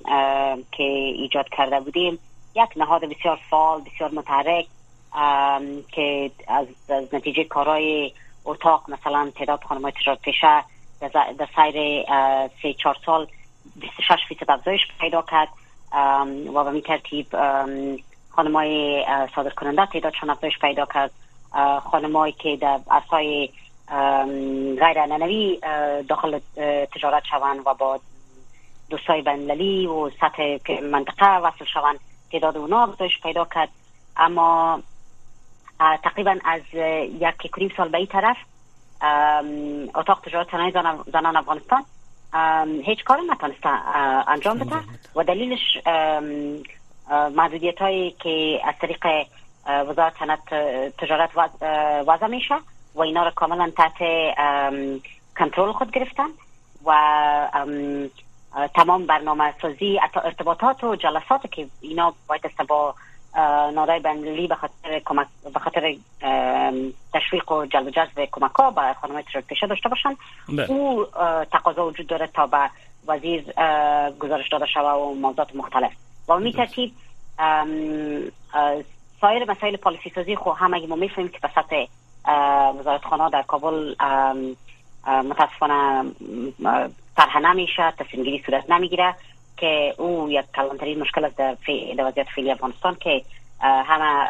که 0.72 0.82
ایجاد 0.82 1.48
کرده 1.48 1.80
بودیم 1.80 2.18
یک 2.54 2.68
نهاد 2.76 3.04
بسیار 3.04 3.38
فعال 3.50 3.80
بسیار 3.80 4.10
متحرک 4.10 4.66
که 5.92 6.30
از, 6.48 6.66
از 6.88 7.14
نتیجه 7.14 7.44
کارهای 7.44 8.12
اتاق 8.44 8.90
مثلا 8.90 9.32
تعداد 9.36 9.64
خانم 9.64 9.90
تجارت 9.90 10.20
پیشه 10.20 10.64
در 11.08 11.48
سیر 11.56 12.04
سه 12.62 12.74
چهار 12.82 12.96
سال 13.06 13.26
26 13.76 14.16
فیصد 14.28 14.50
افزایش 14.50 14.80
پیدا 15.00 15.22
کرد. 15.22 15.48
و 16.54 16.64
به 16.64 16.70
می 16.70 16.82
ترتیب 16.82 17.26
خانمای 18.30 19.04
صادر 19.34 19.50
کننده 19.50 19.86
تعدادشان 19.86 20.30
افزایش 20.30 20.58
پیدا 20.58 20.86
کرد. 20.86 21.10
خانمایی 21.90 22.32
که 22.32 22.56
در 22.56 22.80
اصای 22.90 23.48
غیر 24.80 25.06
ننوی 25.06 25.60
داخل 26.08 26.38
تجارت 26.94 27.22
شوند 27.30 27.66
و 27.66 27.74
با 27.74 28.00
دوستای 28.90 29.22
بینالمللی 29.22 29.86
و 29.86 30.10
سطح 30.10 30.56
منطقه 30.82 31.38
وصل 31.38 31.64
شوند 31.64 32.00
تعداد 32.32 32.56
اونا 32.56 32.82
افزایش 32.82 33.20
پیدا 33.22 33.44
کرد. 33.44 33.68
اما 34.16 34.82
تقریبا 35.78 36.36
از 36.44 36.60
یک 37.20 37.50
کنیم 37.52 37.72
سال 37.76 37.88
به 37.88 37.98
این 37.98 38.06
طرف 38.06 38.36
اتاق 39.94 40.20
تجارت 40.20 40.50
صنایع 40.50 40.72
زنان 41.12 41.36
افغانستان. 41.36 41.84
هیچ 42.84 43.04
کار 43.04 43.18
نتونسته 43.30 43.68
انجام 44.28 44.58
بده. 44.58 44.76
و 45.16 45.24
دلیلش 45.24 45.78
محدودیت 47.10 47.78
هایی 47.82 48.10
که 48.10 48.60
از 48.64 48.74
طریق 48.80 49.06
وزارت 49.66 50.12
صنعت 50.18 50.54
تجارت 50.98 51.30
وضع 52.06 52.26
میشه. 52.26 52.54
و 52.94 53.00
اینا 53.02 53.22
را 53.22 53.30
کاملا 53.30 53.72
تحت 53.76 53.98
کنترل 55.38 55.72
خود 55.72 55.90
گرفتن. 55.90 56.28
و 56.86 56.92
تمام 58.74 59.06
برنامه 59.06 59.54
سازی 59.62 60.00
ارتباطات 60.14 60.84
و 60.84 60.96
جلسات 60.96 61.52
که 61.52 61.66
اینا 61.80 62.14
باید 62.28 62.42
با 62.68 62.94
نادای 63.74 64.00
بین‌المللی 64.00 64.46
به 64.46 64.54
خاطر 64.54 64.98
کمک 65.04 65.26
به 65.54 65.60
خاطر 65.60 65.96
تشویق 67.14 67.52
و 67.52 67.66
جلب 67.66 67.90
جذب 67.90 68.28
کمک 68.32 68.50
ها 68.50 68.70
به 68.70 68.94
خانم 69.00 69.20
تجارت 69.20 69.46
پیشه 69.46 69.66
داشته 69.66 69.88
باشن. 69.88 70.16
او 70.68 71.06
تقاضا 71.52 71.86
وجود 71.86 72.06
داره 72.06 72.26
تا 72.26 72.46
به 72.46 72.70
وزیر 73.06 73.42
گزارش 74.20 74.48
داده 74.48 74.66
شوه 74.66 74.90
و 74.90 75.14
موضوعات 75.14 75.56
مختلف 75.56 75.92
و 76.28 76.38
می 76.38 76.52
ترتیب 76.52 76.92
سایر 79.20 79.50
مسائل 79.50 79.76
پالیسی 79.76 80.12
سازی 80.14 80.36
خو 80.36 80.50
همه 80.50 80.86
ما 80.86 80.96
می‌فهمیم 80.96 81.28
که 81.28 81.38
به 81.38 81.50
سطح 81.54 81.84
وزارت 82.78 83.04
خانه 83.04 83.30
در 83.30 83.42
کابل 83.42 83.94
متاسفانه 85.06 86.04
طرح 87.16 87.38
نمیشه 87.38 87.92
تصمیم 87.98 88.24
گیری 88.24 88.42
صورت 88.46 88.70
نمی‌گیره 88.70 89.14
که 89.56 89.94
او 89.98 90.30
یک 90.30 90.44
کلانترین 90.56 90.98
مشکل 90.98 91.24
است 91.24 91.36
در, 91.36 91.56
در 91.98 92.04
وضعیت 92.04 92.26
فعلی 92.34 92.50
افغانستان 92.50 92.96
که 93.00 93.22
همه 93.60 94.28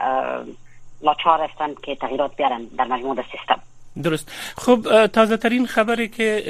لاچار 1.03 1.41
هستند 1.41 1.81
که 1.81 1.95
تغییرات 1.95 2.37
بیارن 2.37 2.65
در 2.79 2.85
مجموع 2.85 3.17
سیستم. 3.33 3.61
درست. 4.03 4.33
خب 4.57 5.07
تازه 5.07 5.37
ترین 5.37 5.67
خبری 5.67 6.09
که 6.09 6.45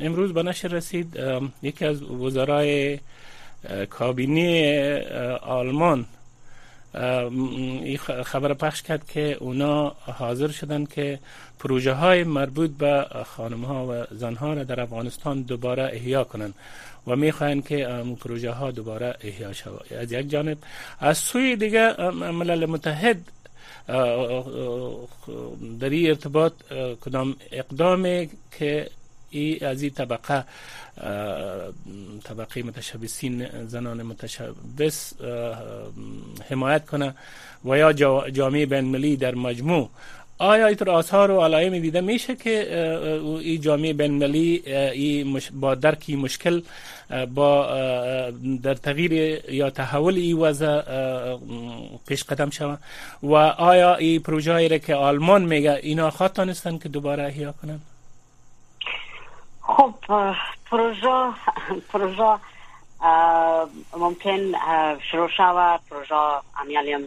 امروز 0.00 0.34
به 0.34 0.42
نشر 0.42 0.68
رسید 0.68 1.18
یکی 1.62 1.84
از 1.84 2.02
وزرای 2.02 2.98
کابینه 3.90 5.00
آلمان 5.42 6.06
این 6.94 7.96
خبر 8.24 8.54
پخش 8.54 8.82
کرد 8.82 9.06
که 9.06 9.36
اونا 9.40 9.92
حاضر 10.18 10.48
شدن 10.48 10.84
که 10.84 11.18
پروژه 11.58 11.92
های 11.92 12.24
مربوط 12.24 12.70
به 12.70 13.06
خانم 13.26 13.64
ها 13.64 13.86
و 13.86 14.14
زن 14.14 14.34
ها 14.34 14.54
را 14.54 14.64
در 14.64 14.80
افغانستان 14.80 15.42
دوباره 15.42 15.82
احیا 15.92 16.24
کنند 16.24 16.54
و 17.06 17.16
می‌خواهند 17.16 17.66
که 17.66 17.90
اون 17.90 18.14
پروژه 18.14 18.50
ها 18.50 18.70
دوباره 18.70 19.16
احیا 19.20 19.52
شود 19.52 19.92
از 19.92 20.12
یک 20.12 20.30
جانب 20.30 20.58
از 21.00 21.18
سوی 21.18 21.56
دیگه 21.56 22.10
ملل 22.10 22.66
متحد 22.66 23.20
در 25.80 25.88
این 25.90 26.08
ارتباط 26.08 26.52
کدام 27.00 27.36
اقدامی 27.52 28.30
که 28.58 28.90
ای 29.30 29.64
از 29.64 29.82
این 29.82 29.90
طبقه 29.90 30.44
طبقه 32.24 32.62
متشبسین 32.62 33.66
زنان 33.66 34.02
متشبس 34.02 35.12
حمایت 36.50 36.86
کنه 36.86 37.14
و 37.64 37.76
یا 37.78 37.92
جامعه 38.30 38.66
بین 38.66 39.14
در 39.14 39.34
مجموع 39.34 39.90
آیا 40.38 40.66
اینطور 40.66 40.90
آثار 40.90 41.30
و 41.30 41.40
علائم 41.40 41.78
دیده 41.78 42.00
میشه 42.00 42.36
که 42.36 42.72
این 43.40 43.60
جامعه 43.60 43.92
بین 43.92 44.18
ملی 44.18 44.62
با 45.52 45.74
درکی 45.74 46.16
مشکل 46.16 46.62
با 47.34 47.66
در 48.62 48.74
تغییر 48.74 49.12
یا 49.50 49.70
تحول 49.70 50.14
این 50.14 50.38
وضع 50.38 50.82
پیش 52.08 52.24
قدم 52.24 52.50
شود 52.50 52.78
و 53.22 53.34
آیا 53.34 53.94
این 53.94 54.22
پروژه 54.22 54.68
را 54.68 54.78
که 54.78 54.94
آلمان 54.94 55.44
میگه 55.44 55.72
اینا 55.82 56.10
خواهد 56.10 56.80
که 56.82 56.88
دوباره 56.88 57.22
احیا 57.24 57.52
کنند 57.52 57.80
خب 59.60 59.94
پروژه 60.70 61.32
پروژه 61.92 62.38
ممکن 63.98 64.52
شروع 65.10 65.28
شود 65.36 65.80
پروژه 65.90 66.14
امیالیم 66.60 67.00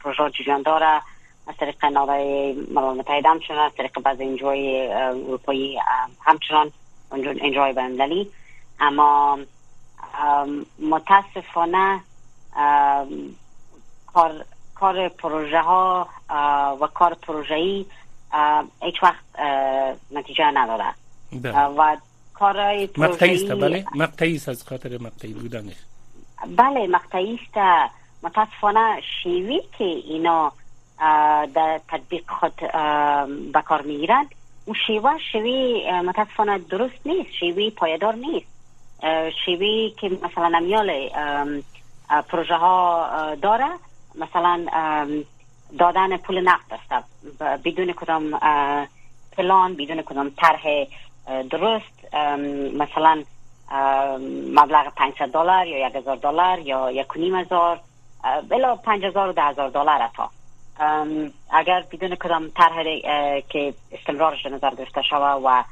پروژه 0.00 0.30
جریان 0.30 0.62
داره. 0.62 1.00
از 1.46 1.54
طریق 1.60 1.84
نادای 1.84 2.52
ملل 2.52 2.98
متحد 2.98 3.26
همچنان 3.26 3.66
از 3.66 3.72
طریق 3.76 4.00
بعض 4.00 4.20
انجوی 4.20 4.88
اروپایی 4.92 5.78
همچنان 6.20 6.72
انجوی 7.12 7.72
بندلی 7.72 8.30
اما 8.80 9.38
متاسفانه 10.78 12.00
کار 14.06 14.44
کار 14.74 15.08
پروژه 15.08 15.60
ها 15.60 16.08
و 16.80 16.86
کار 16.94 17.14
پروژه 17.14 17.54
ای 17.54 17.86
هیچ 18.82 19.02
وقت 19.02 19.24
نتیجه 20.10 20.44
نداره 20.44 20.94
بله. 21.32 21.58
و 21.58 21.96
کارهای 22.34 22.88
مقطعی 22.96 23.34
است 23.34 23.52
بله. 23.52 23.84
مقطعی 23.94 24.34
از 24.34 24.64
خاطر 24.68 24.98
مقطعی 24.98 25.32
بودنش. 25.32 25.76
بله 26.56 26.86
مقطعی 26.86 27.40
است. 27.42 27.90
متاسفانه 28.22 29.00
شیوی 29.22 29.62
که 29.78 29.84
اینا 29.84 30.52
در 31.54 31.80
تطبیق 31.88 32.30
خود 32.30 32.56
به 33.52 33.62
کار 33.64 33.82
می‌گیرند 33.82 34.34
اون 34.66 34.76
شیوه 34.86 35.10
شیوی 35.32 35.90
متاسفانه 35.90 36.58
درست 36.58 37.06
نیست. 37.06 37.30
شیوی 37.32 37.70
پایدار 37.70 38.14
نیست. 38.14 38.46
شیوی 39.44 39.94
که 40.00 40.08
مثلا 40.08 40.48
نمیال 40.48 41.10
پروژه 42.28 42.54
ها 42.54 43.34
داره. 43.42 43.68
مثلا 44.14 44.66
دادن 45.78 46.16
پول 46.16 46.40
نقد 46.40 46.80
است. 46.90 47.04
بدون 47.64 47.92
کدام 47.92 48.38
پلان 49.36 49.74
بدون 49.74 50.02
کدام 50.02 50.30
طرح 50.30 50.62
درست. 51.50 52.14
مثلا 52.74 53.22
مبلغ 54.54 54.94
500 54.94 55.28
دلار 55.28 55.66
یا 55.66 55.88
1000 55.88 56.16
دلار 56.16 56.58
یا 56.58 56.90
یک 56.90 57.16
نیم 57.16 57.34
هزار. 57.34 57.80
بلا 58.48 58.76
5000 58.76 59.28
و 59.28 59.32
10000 59.32 59.70
دلار 59.70 60.02
اتا 60.02 60.30
اگر 61.50 61.84
بدون 61.92 62.14
کدام 62.14 62.50
طرح 62.50 62.84
که 63.40 63.74
استمرارش 63.92 64.46
نظر 64.46 64.74
گرفته 64.74 65.02
شود 65.02 65.42
و 65.44 65.64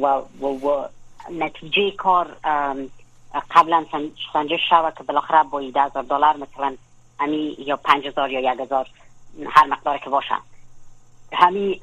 و, 0.00 0.22
و, 0.40 0.46
و 0.46 0.84
نتیجه 1.30 1.90
کار 1.90 2.36
قبلا 3.50 3.84
سنجش 4.32 4.60
شود 4.70 4.94
که 4.94 5.02
بالاخره 5.04 5.42
با 5.42 5.60
10000 5.60 6.02
دلار 6.02 6.36
مثلا 6.36 6.76
همی 7.20 7.56
یا 7.58 7.76
5000 7.76 8.30
یا 8.30 8.52
1000 8.52 8.86
هر 9.46 9.66
مقدار 9.66 9.98
که 9.98 10.10
باشه 10.10 10.34
همی 11.32 11.80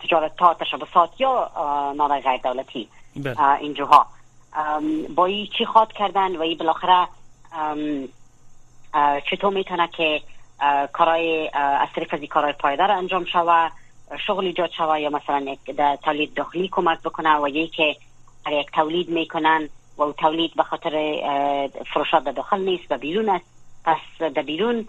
تجارت 0.00 0.38
ها 0.38 0.54
تشبسات 0.54 1.20
یا 1.20 1.50
نادای 1.96 2.20
غیر 2.20 2.40
دولتی. 2.40 2.88
اینجوها 3.60 4.06
با 5.16 5.26
ای 5.26 5.48
چی 5.58 5.64
خواد 5.64 5.92
کردن 5.92 6.36
و 6.36 6.40
ای 6.40 6.54
بالاخره 6.54 7.08
چطور 9.30 9.52
می‌تونه 9.52 9.88
که 9.88 10.22
کارهای 10.92 11.50
از 11.54 11.88
طریق 11.94 12.14
از 12.14 12.20
کارهای 12.20 12.52
پایدار 12.52 12.90
انجام 12.90 13.24
شوه 13.24 13.70
شغل 14.26 14.44
ایجاد 14.44 14.70
شوه 14.70 15.00
یا 15.00 15.10
مثلا 15.10 15.56
در 15.76 15.96
تولید 15.96 16.34
داخلی 16.34 16.68
کمک 16.72 17.02
بکنه 17.02 17.36
و 17.36 17.48
یکی 17.48 17.68
که 17.76 17.96
یک 18.50 18.70
تولید 18.72 19.08
می‌کنن 19.08 19.68
و 19.98 20.12
تولید 20.12 20.54
به 20.56 20.62
خاطر 20.62 20.90
فروشات 21.92 22.24
در 22.24 22.32
داخل 22.32 22.60
نیست 22.60 22.84
و 22.90 22.98
بیرون 22.98 23.28
است. 23.28 23.44
پس 23.84 24.32
در 24.34 24.42
بیرون 24.42 24.88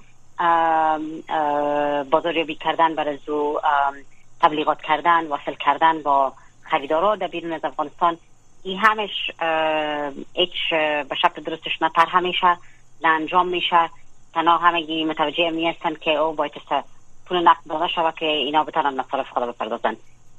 بازاریابی 2.12 2.56
کردن 2.56 2.96
برای 2.96 3.18
زو 3.18 3.60
تبلیغات 4.42 4.82
کردن 4.82 5.28
وصل 5.28 5.54
کردن 5.54 6.02
با 6.02 6.34
خریدارا 6.62 7.16
در 7.16 7.28
بیرون 7.28 7.54
از 7.54 7.66
افغانستان. 7.66 8.18
این 8.64 8.80
همش 8.80 9.32
هیچ 10.34 10.70
به 11.10 11.16
شکل 11.22 11.42
درستش 11.42 11.82
نه 11.82 11.90
همیشه 11.96 12.50
میشه 12.50 12.58
نه 13.04 13.10
انجام 13.10 13.48
میشه. 13.48 13.90
تنها 14.34 14.58
همگی 14.58 15.06
متوجه 15.06 15.50
می 15.50 15.70
هستند 15.70 16.00
که 16.00 16.12
او 16.12 16.34
باید 16.34 16.52
پول 17.26 17.48
نقد 17.48 17.60
داده 17.70 17.88
شود 17.88 18.16
که 18.16 18.26
اینا 18.26 18.64
بتانن 18.64 19.00
مصارف 19.00 19.30
خود 19.30 19.44
بپردازن. 19.44 19.98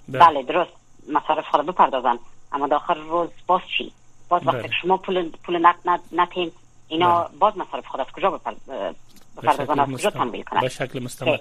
بله. 0.08 0.18
بله 0.18 0.42
درست. 0.42 0.70
مصارف 1.12 1.44
خود 1.50 1.66
بپردازن. 1.66 2.18
اما 2.52 2.68
داخل 2.68 3.00
روز 3.00 3.28
باز 3.46 3.60
چی؟ 3.78 3.92
باز 4.28 4.46
وقتی 4.46 4.58
بله. 4.58 4.70
شما 4.82 4.96
پول 4.96 5.30
پول 5.44 5.58
نقد 5.58 6.00
نتین 6.12 6.52
اینا 6.88 7.22
بله. 7.22 7.38
باز 7.38 7.56
مصارف 7.58 7.86
خود 7.86 8.00
از 8.00 8.06
کجا 8.06 8.30
بپردازن؟ 8.30 9.80
از 9.80 9.92
کجا 9.92 10.10
تنبیل 10.10 10.42
کنن؟ 10.42 10.60
به 10.60 10.68
شکل 10.68 11.02
مستمر. 11.02 11.38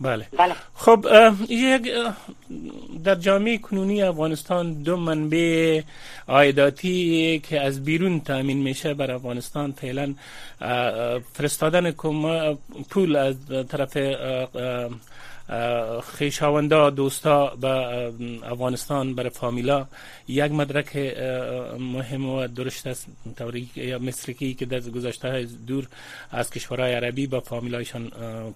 بله. 0.00 0.26
بله 0.38 0.54
خب 0.74 1.06
یک 1.48 1.92
در 3.04 3.14
جامعه 3.14 3.58
کنونی 3.58 4.02
افغانستان 4.02 4.72
دو 4.72 4.96
منبع 4.96 5.82
عایداتی 6.28 7.40
که 7.48 7.60
از 7.60 7.84
بیرون 7.84 8.20
تامین 8.20 8.58
میشه 8.62 8.94
بر 8.94 9.10
افغانستان 9.10 9.72
فعلا 9.72 10.14
فرستادن 11.32 11.90
پول 12.90 13.16
از 13.16 13.36
طرف 13.68 13.96
خیشاوندا 16.14 16.90
دوستا 16.90 17.46
به 17.60 17.68
افغانستان 18.44 19.14
برای 19.14 19.30
فامیلا 19.30 19.86
یک 20.28 20.52
مدرک 20.52 20.96
مهم 21.78 22.28
و 22.28 22.46
درشت 22.46 22.86
است. 22.86 23.06
یا 23.76 23.98
مصرکی 23.98 24.54
که 24.54 24.66
در 24.66 24.80
گذشته 24.80 25.30
های 25.30 25.44
دور 25.66 25.86
از 26.30 26.50
کشورهای 26.50 26.94
عربی 26.94 27.26
با 27.26 27.40
فامیلایشان 27.40 28.12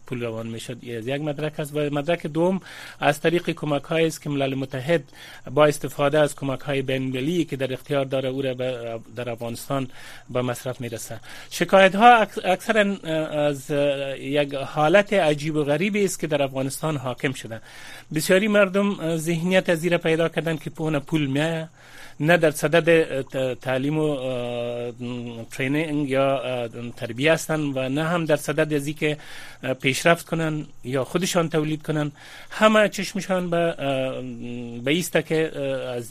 پول 0.07 0.23
روان 0.23 0.47
می‌شد 0.47 0.85
یک 0.85 1.21
مدرک 1.21 1.61
است. 1.61 1.77
و 1.77 1.79
مدرک 1.79 2.27
دوم 2.27 2.61
از 3.01 3.21
طریق 3.21 3.51
کمک 3.51 3.93
است 3.93 4.23
که 4.23 4.31
ملل 4.31 4.55
متحد 4.55 5.03
با 5.51 5.67
استفاده 5.67 6.19
از 6.19 6.37
کمک 6.37 6.61
های 6.61 6.83
بین 6.83 7.45
که 7.45 7.57
در 7.57 7.73
اختیار 7.73 8.05
داره 8.05 8.29
او 8.29 8.43
را 8.43 8.55
در 9.17 9.31
افغانستان 9.31 9.89
به 10.31 10.43
مصرف 10.43 10.81
می‌رسه 10.81 11.21
شکایت 11.51 11.95
ها 11.95 12.27
اکثرا 12.45 12.97
از 13.49 13.71
یک 14.19 14.55
حالت 14.55 15.13
عجیب 15.13 15.57
و 15.57 15.65
غریبی 15.65 16.05
است 16.05 16.21
که 16.21 16.27
در 16.27 16.43
افغانستان 16.43 16.84
حاکم 16.91 17.33
شده 17.33 17.61
بسیاری 18.15 18.49
مردم 18.49 19.17
ذهنیت 19.17 19.69
از 19.69 19.79
زیر 19.79 19.97
پیدا 19.97 20.29
کردن 20.29 20.57
که 20.57 20.71
پونه 20.71 20.99
پول 20.99 21.27
میایه 21.27 21.69
نه 22.21 22.37
در 22.37 22.51
صدد 22.51 23.21
تعلیم 23.55 23.99
و 23.99 24.17
ترینینگ 25.51 26.11
یا 26.11 26.69
تربیه 26.97 27.33
هستن 27.33 27.61
و 27.61 27.89
نه 27.89 28.05
هم 28.05 28.25
در 28.25 28.37
صدد 28.37 28.73
از 28.73 28.89
که 28.89 29.17
پیشرفت 29.81 30.27
کنن 30.27 30.67
یا 30.85 31.05
خودشان 31.05 31.49
تولید 31.49 31.83
کنن. 31.83 32.13
همه 32.51 32.89
چشمشان 32.89 33.51
به 33.51 33.75
به 34.85 34.91
ایسته 34.91 35.23
که 35.23 35.51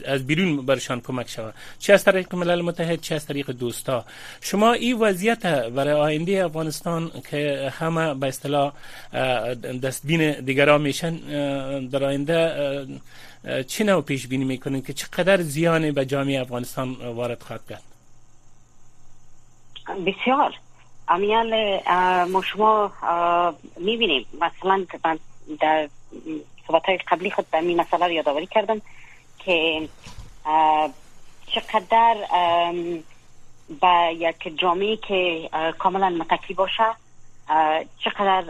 از 0.05 0.27
بیرون 0.27 0.65
برشان 0.65 1.01
کمک 1.01 1.29
شود 1.29 1.53
چه 1.79 1.93
از 1.93 2.03
طریق 2.03 2.35
ملل 2.35 2.61
متحد 2.61 3.01
چه 3.01 3.15
از 3.15 3.25
طریق 3.25 3.51
دوستا. 3.51 4.05
شما 4.41 4.73
این 4.73 4.99
وضعیت 4.99 5.45
برای 5.45 5.93
آینده 5.93 6.45
افغانستان 6.45 7.11
که 7.29 7.71
همه 7.79 8.13
به 8.13 8.27
اصطلاح 8.27 8.73
دستبین 9.83 10.31
دیگران 10.31 10.81
میشن 10.81 11.15
در 11.87 12.03
آینده 12.03 12.87
چه 13.67 13.83
نوع 13.83 14.01
پیش 14.01 14.27
بینی 14.27 14.45
می‌کنین 14.45 14.81
که 14.81 14.93
چقدر 14.93 15.41
زیانی 15.41 15.91
به 15.91 16.05
جامعه 16.05 16.41
افغانستان 16.41 16.93
وارد 16.93 17.43
خواهد 17.43 17.61
کرد؟ 17.69 17.83
بسیار. 20.05 20.53
امیال 21.07 21.79
ما 22.25 22.41
شما 22.41 22.91
می‌بینیم. 23.77 24.25
مثلا 24.33 24.85
من 25.05 25.19
در 25.59 25.89
صحبت 26.67 26.85
های 26.85 26.97
قبلی 26.97 27.31
خود 27.31 27.45
به 27.51 27.57
این 27.57 27.81
مسئله 27.81 28.05
رو 28.05 28.11
یادآوری 28.11 28.47
کردم 28.47 28.81
که 29.39 29.89
چقدر 31.47 32.15
به 33.81 34.15
یک 34.17 34.59
جامعه 34.59 34.97
که 34.97 35.49
کاملا 35.79 36.09
متکی 36.09 36.53
باشه 36.53 36.85
چقدر 38.03 38.43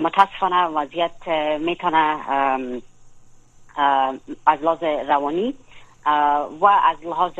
متاسفانه 0.00 0.64
وضعیت 0.64 1.28
می‌تونه 1.60 2.18
از 4.46 4.62
لحاظ 4.62 4.82
روانی 4.82 5.54
و 6.60 6.66
از 6.66 6.96
لحاظ 7.02 7.32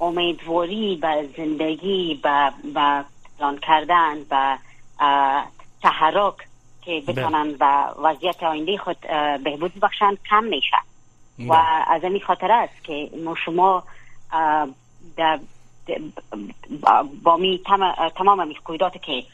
امیدواری 0.00 0.96
به 0.96 1.28
زندگی 1.36 2.20
به 2.22 2.52
پلان 3.38 3.58
کردن 3.58 4.24
به 4.24 4.58
تحرک 5.82 6.34
که 6.82 7.02
بتانن 7.08 7.56
و 7.60 7.88
وضعیت 7.98 8.42
آینده 8.42 8.76
خود 8.76 9.00
بهبود 9.44 9.80
بخشند 9.80 10.18
کم 10.30 10.44
میشه. 10.44 10.76
و 11.38 11.52
از 11.86 12.04
این 12.04 12.20
خاطر 12.20 12.52
است 12.52 12.84
که 12.84 13.10
ما 13.24 13.34
شما 13.34 13.82
در 15.16 15.40
با 17.22 17.36
می 17.36 17.62
تمام 18.16 18.48
می 18.48 18.56
که 19.02 19.24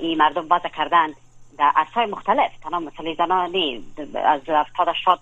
این 0.00 0.18
مردم 0.18 0.46
وضع 0.50 0.68
کردن 0.68 1.08
در 1.58 1.72
عرصه 1.76 2.06
مختلف. 2.06 2.50
تنها 2.62 2.80
مثل 2.80 3.14
زنان 3.14 3.54
از 4.24 4.40
افتاد 4.48 4.94
شد 5.04 5.18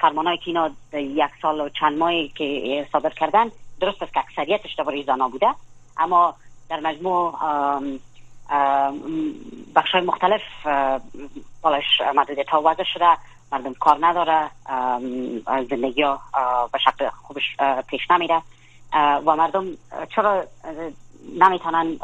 فرمانایی 0.00 0.38
که 0.38 0.46
اینا 0.46 0.70
یک 0.92 1.30
سال 1.42 1.60
و 1.60 1.68
چند 1.68 1.98
ماهی 1.98 2.28
که 2.28 2.86
صادر 2.92 3.10
کردن 3.10 3.50
درست 3.80 4.02
است 4.02 4.14
که 4.14 4.20
اکثریتش 4.20 4.74
درباره 4.74 5.02
زنان 5.02 5.30
بوده. 5.30 5.54
اما 5.96 6.34
در 6.68 6.80
مجموع 6.80 7.38
بخش 9.74 9.94
مختلف 9.94 10.42
بالش 11.62 12.00
محدودیت 12.14 12.48
ها 12.48 12.62
وضع 12.64 12.84
شده 12.94 13.16
مردم 13.52 13.74
کار 13.74 13.98
نداره 14.00 14.50
زندگی 15.70 16.02
ها 16.02 16.20
به 16.72 16.78
شکل 16.78 17.08
خوبش 17.08 17.56
پیش 17.86 18.10
نمیره. 18.10 18.42
و 18.94 19.36
مردم 19.36 19.66
چرا 20.14 20.44
نمی‌تونن 21.40 21.98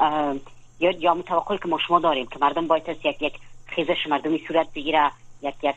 یا 0.80 0.90
یا 0.90 1.14
متوقعی 1.14 1.58
که 1.58 1.68
ما 1.68 1.78
شما 1.78 2.00
داریم 2.00 2.26
که 2.26 2.38
مردم 2.40 2.66
باید 2.66 2.88
یک 2.88 3.22
یک 3.22 3.34
خیزش 3.66 4.06
مردمی 4.06 4.44
صورت 4.48 4.72
بگیره 4.74 5.10
یک 5.42 5.54
یک 5.62 5.76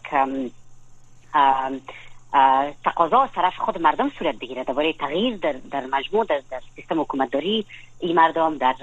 تقاضا 2.84 3.28
طرف 3.36 3.58
خود 3.58 3.82
مردم 3.82 4.12
صورت 4.20 4.36
بگیره. 4.36 4.64
درباره 4.64 4.94
تغییر 4.94 5.38
در, 5.38 5.56
در 5.72 5.86
مجموع 5.86 6.26
در, 6.26 6.42
در 6.52 6.62
سیستم 6.76 7.02
حکومتداری 7.02 7.66
این 8.00 8.16
مردم 8.16 8.58
در 8.58 8.76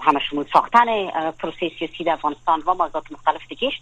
همه 0.00 0.20
شمول 0.30 0.44
ساختن 0.52 1.10
پروسه 1.30 1.70
سیاسی 1.78 2.04
در 2.04 2.12
افغانستان 2.12 2.62
و 2.66 2.74
موضوعات 2.74 3.12
مختلف 3.12 3.48
دیگهش 3.48 3.80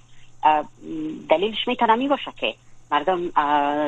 دلیلش 1.28 1.68
می‌تونه 1.68 1.94
می 1.94 2.08
باشه 2.08 2.32
که 2.36 2.54
مردم 2.90 3.30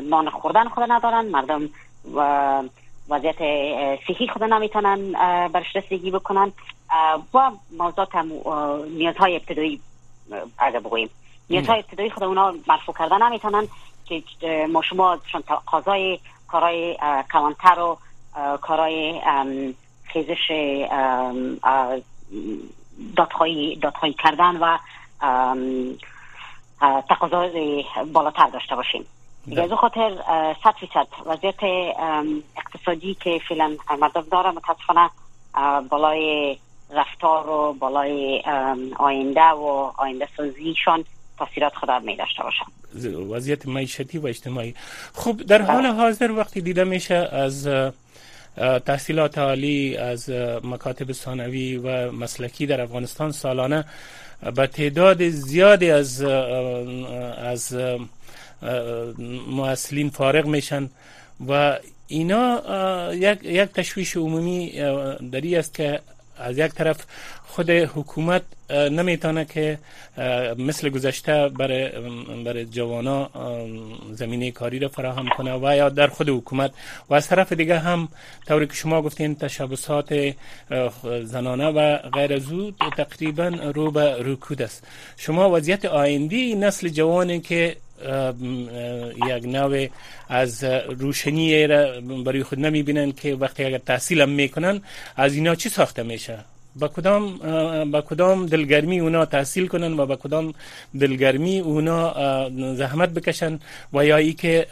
نان 0.09 0.31
خوردن 0.31 0.69
خود 0.69 0.85
ندارن 0.89 1.27
مردم 1.27 1.69
و 2.15 2.63
وضعیت 3.11 3.39
صحی 4.07 4.29
خود 4.29 4.45
نمی‌تونن 4.45 5.13
برش 5.49 5.77
رسیدگی 5.77 6.11
بکنن. 6.11 6.53
و 7.35 7.51
موضوعات 7.79 8.15
نیازهای 8.97 9.37
ابتدایی 9.37 9.81
اگر 10.59 10.81
بگوییم 10.81 11.11
نیازهای 11.51 11.79
ابتدایی 11.79 12.11
خود 12.11 12.25
اونا 12.25 12.55
مرفوع 12.69 12.95
کردن 12.99 13.23
نمی‌تونن 13.23 13.69
که 14.05 14.67
ما 14.73 14.83
شما 14.83 15.19
چون 15.33 15.43
تقاضای 15.43 16.19
کارهای 16.49 16.97
کلانتر 17.33 17.79
و 17.79 17.99
کارهای 18.61 19.21
خیزش 20.05 20.51
دادخواهی 23.17 23.77
دادخواهی 23.77 24.15
کردن 24.15 24.57
و 24.57 24.79
تقاضای 27.09 27.85
بالاتر 28.13 28.47
داشته 28.47 28.77
باشیم. 28.77 29.07
از 29.57 29.73
خاطر 29.73 30.11
صد 30.65 30.75
فیصد. 30.81 31.07
وضعیت 31.27 31.63
اقتصادی 32.57 33.17
که 33.21 33.41
فعلا 33.49 33.77
مردم 34.01 34.25
داره 34.33 34.51
متاسفانه 34.51 35.11
بالای 35.89 36.57
رفتار 36.91 37.49
و 37.49 37.73
بالای 37.73 38.43
آینده 38.99 39.41
و 39.41 39.93
آینده 39.97 40.29
سازیشان 40.37 41.05
تاثیرات 41.39 41.75
خود 41.75 41.91
می 41.91 42.17
داشته 42.17 42.43
باشن 42.43 42.65
وضعیت 43.31 43.67
معیشتی 43.69 44.19
و 44.19 44.27
اجتماعی. 44.27 44.75
خب 45.15 45.37
در 45.37 45.63
حال 45.63 45.83
بله. 45.83 45.93
حاضر 45.93 46.31
وقتی 46.31 46.61
دیده 46.61 46.85
میشه 46.85 47.15
از 47.15 47.69
تحصیلات 48.87 49.39
عالی 49.39 49.97
از 49.97 50.31
مکاتب 50.65 51.13
ثانوی 51.13 51.77
و 51.77 52.13
مسلکی 52.13 52.67
در 52.67 52.81
افغانستان 52.81 53.33
سالانه 53.33 53.85
به 54.57 54.67
تعداد 54.67 55.29
زیادی 55.29 55.91
از 55.91 56.23
از 56.23 57.77
معسلین 59.49 60.11
فارغ 60.11 60.47
میشن 60.47 60.89
و 61.49 61.79
اینا 62.07 62.63
یک, 63.15 63.39
یک 63.43 63.73
تشویش 63.73 64.17
عمومی 64.17 64.73
دری 65.33 65.57
است 65.57 65.75
که 65.75 66.01
از 66.39 66.59
یک 66.59 66.73
طرف 66.73 66.97
خود 67.51 67.71
حکومت 67.71 68.43
نمی‌تونه 68.71 69.45
که 69.45 69.79
مثل 70.59 70.89
گذشته 70.89 71.49
برای 71.49 71.89
برای 72.45 72.65
جوانا 72.65 73.31
زمینه 74.13 74.51
کاری 74.51 74.79
را 74.79 74.89
فراهم 74.89 75.29
کنه 75.37 75.55
و 75.55 75.77
یا 75.77 75.89
در 75.89 76.07
خود 76.07 76.29
حکومت. 76.29 76.71
و 77.11 77.15
از 77.15 77.29
طرف 77.29 77.53
دیگه 77.53 77.79
هم 77.79 78.09
طوری 78.49 78.67
که 78.67 78.75
شما 78.75 79.03
گفتین 79.03 79.35
تشبسات 79.35 80.35
زنانه 81.23 81.67
و 81.67 81.97
غیر 81.97 82.39
زود 82.39 82.75
تقریبا 82.97 83.49
رو 83.75 83.91
به 83.91 84.17
رکود 84.19 84.63
است. 84.63 84.87
شما 85.17 85.51
وضعیت 85.51 85.85
آیندی 85.85 86.55
نسل 86.55 86.89
جوانی 86.89 87.41
که 87.41 87.77
یک 89.29 89.45
نوع 89.45 89.87
از 90.29 90.65
روشنی 90.99 91.67
را 91.67 92.01
برای 92.01 92.43
خود 92.43 92.61
نمی 92.61 92.83
بینن 92.83 93.13
که 93.13 93.35
وقتی 93.35 93.65
اگر 93.65 93.79
تحصیل 93.79 94.21
هم 94.21 94.29
می‌کنن 94.29 94.83
از 95.17 95.35
اینا 95.35 95.55
چی 95.55 95.69
ساخته 95.69 96.03
میشه؟ 96.03 96.39
با 96.77 96.89
کدام 96.89 97.39
با 97.91 98.01
کدام 98.01 98.47
دلگرمی 98.47 99.01
اونا 99.01 99.25
تحصیل 99.25 99.67
کنن 99.67 99.93
و 100.01 100.07
با 100.07 100.17
کدام 100.17 100.55
دلگرمی 101.01 101.59
اونا 101.61 102.15
زحمت 102.75 103.09
بکشن 103.09 103.59
و 103.93 104.07
یا 104.07 104.17
ای 104.17 104.33
که 104.33 104.67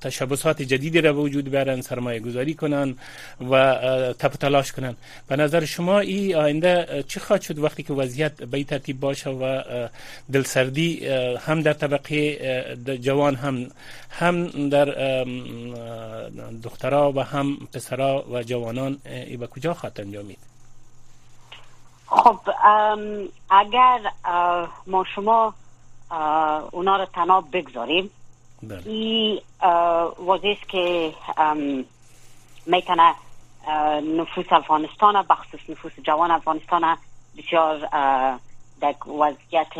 تشبسات 0.00 0.62
جدیدی 0.62 1.00
را 1.00 1.12
به 1.12 1.20
وجود 1.20 1.50
بیارن 1.50 1.80
سرمایه 1.80 2.20
گذاری 2.20 2.54
کنن 2.54 2.94
و 3.50 3.74
تپ 4.18 4.36
تلاش 4.36 4.72
کنن. 4.72 4.94
به 5.28 5.36
نظر 5.36 5.64
شما 5.64 6.00
این 6.00 6.34
آینده 6.36 7.04
چی 7.08 7.20
خواهد 7.20 7.42
شد 7.42 7.58
وقتی 7.58 7.82
که 7.82 7.92
وضعیت 7.92 8.42
به 8.42 8.64
ترتیب 8.64 9.00
باشه 9.00 9.30
و 9.30 9.62
دلسردی 10.32 11.06
هم 11.46 11.62
در 11.62 11.72
طبقه 11.72 12.38
جوان 13.02 13.34
هم 13.34 13.66
هم 14.10 14.68
در 14.68 15.24
دخترها 16.62 17.12
و 17.12 17.20
هم 17.20 17.56
پسرها 17.72 18.24
و 18.32 18.42
جوانان 18.42 18.98
ای 19.04 19.36
به 19.36 19.46
کجا 19.46 19.71
خواهد 19.74 20.00
انجامید 20.00 20.38
خب 22.06 22.38
اگر 23.50 24.00
ما 24.86 25.04
شما 25.14 25.54
اونا 26.70 26.96
رو 26.96 27.04
تناب 27.04 27.44
بگذاریم 27.52 28.10
بله. 28.62 28.82
این 28.86 29.40
وضعیست 30.28 30.68
که 30.68 31.14
می‌تونه 32.66 33.14
نفوس 34.18 34.46
افغانستان 34.50 35.22
بخصوص 35.30 35.60
نفوس 35.68 35.92
جوان 36.02 36.30
افغانستان 36.30 36.96
بسیار 37.36 37.78
در 38.80 38.94
وضعیت 39.08 39.72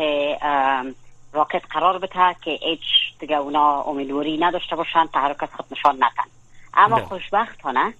راکت 1.33 1.61
قرار 1.69 1.97
بده 1.97 2.35
که 2.41 2.51
هیچ 2.51 2.79
دیگه 3.19 3.35
اونا 3.35 3.81
امیدواری 3.81 4.37
نداشته 4.37 4.75
باشن 4.75 5.07
تحرک 5.13 5.45
خود 5.45 5.65
نشان 5.71 5.95
نکن 5.95 6.29
اما 6.73 6.95
بله. 6.95 7.05
خوشبختانه 7.05 7.93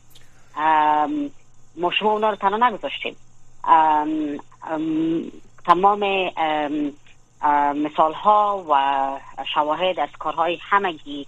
ما 1.75 1.91
شما 1.91 2.12
اونا 2.12 2.29
رو 2.29 2.36
تنها 2.36 2.69
نگذاشتیم. 2.69 3.15
تمام 5.65 6.31
مثال 7.75 8.13
ها 8.13 8.65
و 8.69 8.73
شواهد 9.53 9.99
از 9.99 10.09
کارهای 10.19 10.57
همگی 10.62 11.27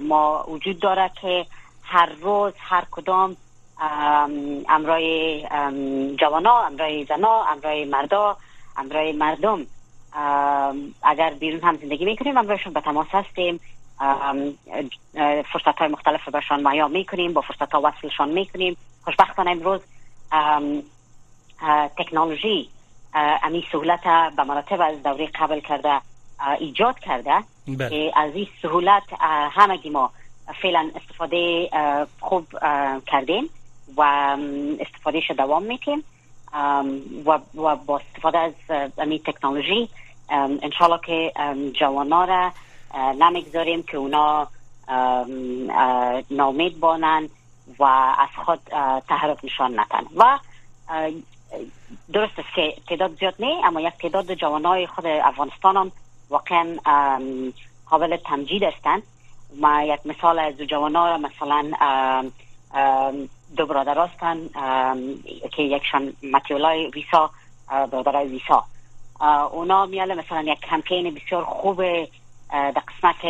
ما 0.00 0.44
وجود 0.48 0.78
داره 0.80 1.10
که 1.20 1.46
هر 1.82 2.12
روز 2.20 2.52
هر 2.58 2.84
کدام 2.90 3.36
امرای 4.68 5.42
جوانا 6.20 6.60
امرای 6.60 7.04
زنا 7.04 7.44
امرای 7.44 7.84
مردا 7.84 8.36
امرای 8.76 9.12
مردم 9.12 9.66
اگر 11.02 11.30
بیرون 11.30 11.60
هم 11.60 11.76
زندگی 11.76 12.04
می‌کنیم 12.04 12.36
امرایشون 12.36 12.72
به 12.72 12.80
تماس 12.80 13.06
هستیم. 13.10 13.60
فرصت 15.52 15.78
های 15.78 15.88
مختلف 15.88 16.24
رو 16.24 16.32
برشان 16.32 16.62
معیا 16.62 16.88
می‌کنیم 16.88 17.32
با 17.32 17.40
فرصت 17.40 17.72
ها 17.72 17.80
وصلشان 17.84 18.28
می‌کنیم 18.28 18.76
خوشبختانه 19.04 19.50
امروز 19.50 19.80
تکنولوژی 21.96 22.68
امی 23.14 23.64
سهولت 23.72 24.00
به 24.36 24.44
مراتب 24.44 24.80
از 24.80 25.02
دوره 25.02 25.26
قبل 25.26 25.60
کرده 25.60 26.00
ایجاد 26.58 26.98
کرده. 26.98 27.44
که 27.88 28.12
از 28.16 28.34
این 28.34 28.46
سهولت 28.62 29.02
همگی 29.50 29.90
ما 29.90 30.10
فعلا 30.62 30.90
استفاده 30.96 31.68
خوب 32.20 32.46
کردیم 33.06 33.50
و 33.96 34.02
استفادهش 34.80 35.30
دوام 35.30 35.62
میتیم 35.62 36.04
و, 37.26 37.38
و 37.54 37.76
با 37.76 37.98
استفاده 37.98 38.38
از 38.38 38.52
امی 38.98 39.18
تکنولوژی 39.18 39.88
انشالله 40.62 41.00
که 41.06 41.32
جوانا 41.80 42.24
را 42.24 42.52
نمی‌گذاریم 42.94 43.82
که 43.82 43.96
اونا 43.96 44.48
نامید 46.30 46.80
بانن 46.80 47.28
و 47.78 47.84
از 48.18 48.44
خود 48.44 48.60
تحرک 49.08 49.44
نشان 49.44 49.80
نتن. 49.80 50.06
و 50.16 50.38
درست 52.12 52.38
است 52.38 52.54
که 52.54 52.74
تعداد 52.88 53.18
زیاد 53.18 53.34
نه 53.38 53.60
اما 53.64 53.80
یک 53.80 53.94
تعداد 53.94 54.34
جوانای 54.34 54.86
خود 54.86 55.06
افغانستان 55.06 55.76
هم 55.76 55.92
واقعا 56.30 56.76
قابل 57.86 58.16
تمجید 58.16 58.62
هستند 58.62 59.02
ما 59.56 59.82
یک 59.82 60.00
مثال 60.04 60.38
از 60.38 60.54
جوانا 60.54 61.08
را 61.08 61.18
مثلا 61.18 61.70
دو 63.56 63.66
برادر 63.66 63.98
هستند 63.98 64.52
که 65.56 65.62
یکشان 65.62 66.12
متیولای 66.32 66.90
ویسا 66.90 67.30
برای 68.04 68.28
ویسا. 68.28 68.64
اونا 69.52 69.86
میاله 69.86 70.14
مثلا 70.14 70.42
یک 70.42 70.60
کمپین 70.60 71.14
بسیار 71.14 71.44
خوب 71.44 71.82
در 72.50 72.70
قسمت 72.88 73.22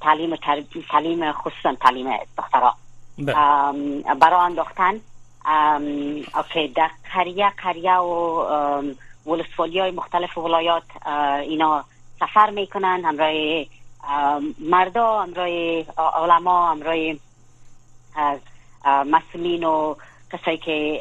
تعلیم 0.00 0.36
تعلیم 0.90 1.32
خصوصا 1.32 1.74
تعلیم 1.74 2.18
دخترها 2.38 2.74
بله. 3.18 3.34
برای 4.14 4.40
انداختن 4.40 5.00
اوکی 6.36 6.68
در 6.68 6.90
قریه 7.14 7.50
قریه 7.50 7.96
و 7.96 8.92
ولسوالی 9.26 9.78
های 9.78 9.90
مختلف 9.90 10.38
ولایات 10.38 10.82
اینا 11.42 11.84
سفر 12.20 12.50
می‌کنن. 12.50 13.04
همراه 13.04 13.64
مردا 14.58 15.22
همراه 15.22 15.48
علما 16.22 16.70
همراه 16.70 16.96
مسئولین 19.06 19.64
و 19.64 19.94
کسایی 20.32 20.58
که 20.58 21.00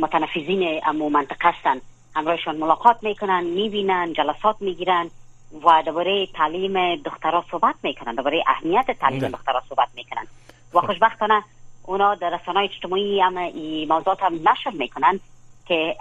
متنفذین 0.00 0.80
امو 0.86 1.08
منطقه 1.08 1.48
هستن. 1.48 1.80
همراهشان 2.16 2.56
ملاقات 2.56 2.96
می‌کنن 3.02 3.44
می‌بینن 3.44 4.12
جلسات 4.12 4.56
می‌گیرن. 4.60 5.10
و 5.52 5.82
درباره 5.86 6.26
تعلیم 6.26 6.96
دخترها 6.96 7.44
صحبت 7.50 7.74
می‌کنن 7.82 8.14
درباره 8.14 8.44
اهمیت 8.46 8.90
تعلیم 8.90 9.20
ده. 9.20 9.28
دخترها 9.28 9.62
صحبت 9.68 9.88
می‌کنن. 9.94 10.26
و 10.74 10.80
خوشبختانه 10.80 11.42
اونا 11.82 12.14
در 12.14 12.38
رسانه 12.42 12.60
اجتماعی 12.60 13.20
هم 13.20 13.36
این 13.36 13.88
موضوعات 13.88 14.22
هم 14.22 14.34
نشر 14.34 14.70
می‌کنن 14.70 15.20
که 15.66 15.96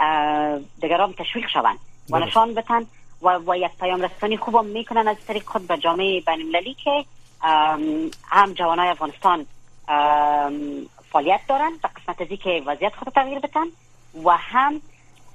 دیگران 0.81 1.13
تشویق 1.13 1.47
شوند. 1.49 1.79
و 2.09 2.19
نشان 2.19 2.53
بتن 2.53 2.85
و, 3.21 3.39
و 3.47 3.55
یک 3.57 3.71
پیام 3.79 4.01
رسانی 4.01 4.37
خوب 4.37 4.55
هم 4.55 4.65
می‌کنن 4.65 5.07
از 5.07 5.17
طریق 5.27 5.43
خود 5.43 5.67
به 5.67 5.77
جامعه 5.77 6.21
بین 6.21 6.41
المللی 6.41 6.73
که 6.73 7.05
هم 8.29 8.53
جوانای 8.53 8.87
افغانستان 8.87 9.45
فعالیت 11.11 11.41
دارن 11.47 11.71
در 11.83 11.89
قسمت 11.95 12.21
ازی 12.21 12.37
که 12.37 12.63
وضعیت 12.65 12.95
خود 12.95 13.13
تغییر 13.13 13.39
بتن 13.39 13.65
و 14.23 14.37
هم 14.37 14.81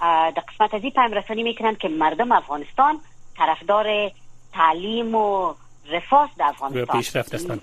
در 0.01 0.43
قسمت 0.55 0.75
ازی 0.75 0.91
پیام 0.91 1.13
رسانی 1.13 1.43
می‌کنن 1.43 1.75
که 1.75 1.89
مردم 1.89 2.33
افغانستان 2.33 3.01
طرفدار 3.37 4.11
تعلیم 4.53 5.15
و 5.15 5.55
رفاه 5.91 6.31
در 6.39 6.45
افغانستان. 6.45 6.99
پیشرفت 6.99 7.35
هستن. 7.35 7.61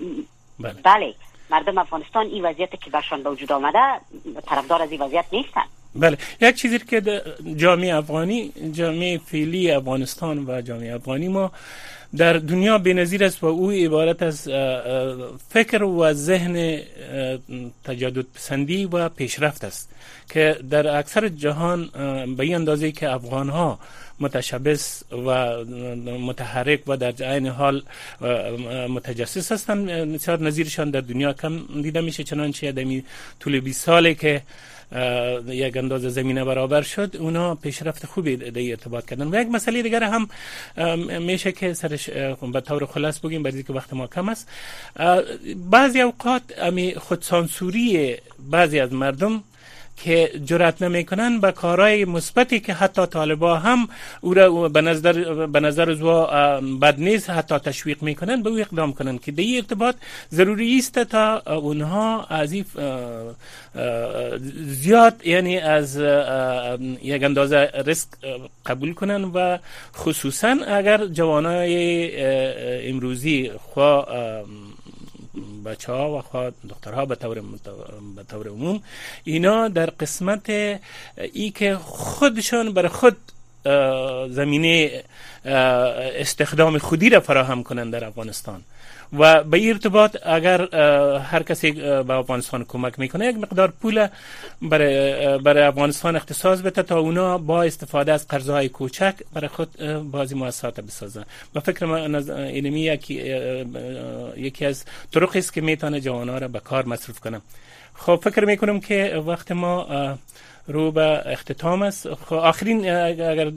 بله. 0.60 0.73
بله. 0.84 1.13
مردم 1.49 1.77
افغانستان 1.77 2.25
این 2.25 2.45
وضعیت 2.45 2.82
که 2.82 2.89
برشان 2.89 3.23
به 3.23 3.30
وجود 3.30 3.51
آمده 3.51 3.80
طرفدار 4.45 4.82
از 4.82 4.91
این 4.91 5.01
وضعیت 5.01 5.25
نیستن. 5.32 5.63
بله. 5.95 6.17
یک 6.41 6.56
چیزی 6.56 6.80
که 6.80 7.21
جامعه 7.56 7.95
افغانی 7.95 8.51
جامعه 8.71 9.17
فعلی 9.17 9.71
افغانستان 9.71 10.45
و 10.49 10.62
جامعه 10.62 10.95
افغانی 10.95 11.27
ما 11.27 11.51
در 12.15 12.34
دنیا 12.34 12.78
بینظیر 12.78 13.24
است 13.24 13.43
و 13.43 13.46
او 13.46 13.72
عبارت 13.72 14.24
از 14.24 14.50
فکر 15.50 15.84
و 15.84 16.13
ذهن 16.13 16.82
تجدد 17.84 18.26
پسندی 18.36 18.86
و 18.86 19.10
پیشرفت 19.10 19.63
است 19.63 19.89
که 20.30 20.56
در 20.70 20.98
اکثر 20.98 21.28
جهان 21.28 21.89
به 22.38 22.43
این 22.43 22.56
اندازه 22.56 22.91
که 22.91 23.12
افغان 23.12 23.50
ها 23.50 23.80
متشبس 24.20 25.04
و 25.12 25.63
متحرک 26.04 26.82
و 26.88 26.98
در 26.98 27.12
عین 27.12 27.48
حال 27.48 27.84
متجسس 28.89 29.52
هستند. 29.52 29.89
نظیرشان 30.41 30.89
در 30.89 31.02
دنیا 31.02 31.34
کم 31.34 31.82
دیده 31.82 32.02
میشه 32.02 32.24
چنانچه 32.24 32.72
در 32.72 33.02
طول 33.39 33.60
20 33.60 33.86
ساله 33.86 34.13
که 34.13 34.41
یک 35.47 35.78
انداز 35.78 36.02
زمینه 36.02 36.43
برابر 36.43 36.82
شد. 36.82 37.15
اونا 37.19 37.56
پیشرفت 37.56 38.06
خوبی 38.06 38.36
در 38.36 38.69
ارتباط 38.71 39.06
کردن. 39.06 39.28
و 39.36 39.41
یک 39.41 39.47
مسئله 39.47 39.82
دیگر 39.82 40.04
هم 40.04 40.28
میشه 41.21 41.52
که 41.52 41.73
سرش 41.73 42.10
به 42.54 42.62
طور 42.62 42.86
خلاص 42.86 43.19
بگیم 43.19 43.43
برای 43.43 43.63
که 43.63 43.73
وقت 43.73 43.93
ما 43.93 44.08
کم 44.08 44.30
است. 44.30 44.50
بعضی 45.56 46.02
اوقات 46.02 46.41
امی 46.58 46.95
خودسانسوری 46.95 48.15
بعضی 48.52 48.80
از 48.80 48.93
مردم 48.93 49.43
که 49.97 50.31
جرات 50.45 50.81
نمی‌کنن 50.81 51.39
به 51.39 51.51
کارهای 51.51 52.05
مثبتی 52.05 52.60
که 52.60 52.73
حتی 52.73 53.05
طالبا 53.05 53.55
هم 53.55 53.88
او 54.21 54.33
را 54.33 54.69
به 54.69 54.81
نظر 54.81 55.45
به 55.45 55.60
نظر 55.60 55.86
بد 56.81 56.99
نیست 56.99 57.29
حتی 57.29 57.57
تشویق 57.57 58.03
می‌کنن 58.03 58.43
به 58.43 58.49
او 58.49 58.60
اقدام 58.60 58.93
کنن 58.93 59.17
که 59.17 59.31
در 59.31 59.43
ارتباط 59.55 59.95
ضروری 60.31 60.77
است 60.77 60.99
تا 61.03 61.41
اونها 61.45 62.25
از 62.25 62.55
زیاد 64.65 65.27
یعنی 65.27 65.57
از 65.57 65.97
یک 67.03 67.23
اندازه 67.23 67.71
ریسک 67.86 68.07
قبول 68.65 68.93
کنن 68.93 69.23
و 69.23 69.57
خصوصا 69.95 70.55
اگر 70.67 71.05
جوانای 71.05 72.12
امروزی 72.89 73.51
خواه 73.73 74.07
بچه 75.67 75.91
ها 75.91 76.17
و 76.17 76.21
خواهد 76.21 76.53
دخترها 76.69 77.06
به 77.06 77.15
طور, 77.15 77.41
به 78.15 78.23
طور 78.32 78.47
عموم 78.47 78.84
اینا 79.23 79.67
در 79.67 79.89
قسمت 79.89 80.49
ای 81.34 81.49
که 81.56 81.75
خودشان 81.75 82.73
بر 82.73 82.88
خود 82.88 83.17
زمینه 84.30 85.03
استخدام 86.25 86.77
خودی 86.77 87.10
را 87.10 87.19
فراهم 87.19 87.63
کنند 87.63 87.93
در 87.93 88.06
افغانستان. 88.06 88.62
و 89.13 89.43
به 89.43 89.67
ارتباط 89.67 90.17
اگر 90.26 90.76
هر 91.20 91.43
کسی 91.43 91.72
به 91.72 92.13
افغانستان 92.13 92.65
کمک 92.65 93.00
می‌کنه 93.00 93.26
یک 93.26 93.36
مقدار 93.36 93.74
پول 93.82 94.08
برای, 94.62 95.38
برای 95.38 95.63
افغانستان 95.63 96.15
اختصاص 96.15 96.62
بده 96.62 96.84
تا 96.84 97.00
اونا 97.00 97.38
با 97.38 97.63
استفاده 97.63 98.13
از 98.13 98.28
قرضهای 98.28 98.70
کوچک 98.70 99.15
برای 99.34 99.48
خود 99.48 99.78
بازی 100.12 100.36
مؤسسات 100.36 100.80
بسازن. 100.80 101.26
و 101.56 101.60
فکر 101.60 101.86
من 101.86 102.30
اینمی 102.30 102.82
یکی, 102.82 103.13
یکی 104.38 104.65
از 104.65 104.86
طرقی 105.13 105.39
است 105.39 105.54
که 105.54 105.62
می‌تونه 105.62 106.02
جوانا 106.02 106.38
را 106.38 106.48
به 106.48 106.60
کار 106.60 106.86
مصرف 106.86 107.20
کنم 107.20 107.41
خب 107.93 108.20
فکر 108.24 108.46
می‌کنم 108.46 108.80
که 108.80 109.24
وقت 109.28 109.52
ما 109.52 109.88
رو 110.67 110.91
به 110.91 111.22
اختتام 111.26 111.82
است. 111.82 112.13
خب 112.13 112.34
آخرین 112.34 112.89
اگر 112.89 113.50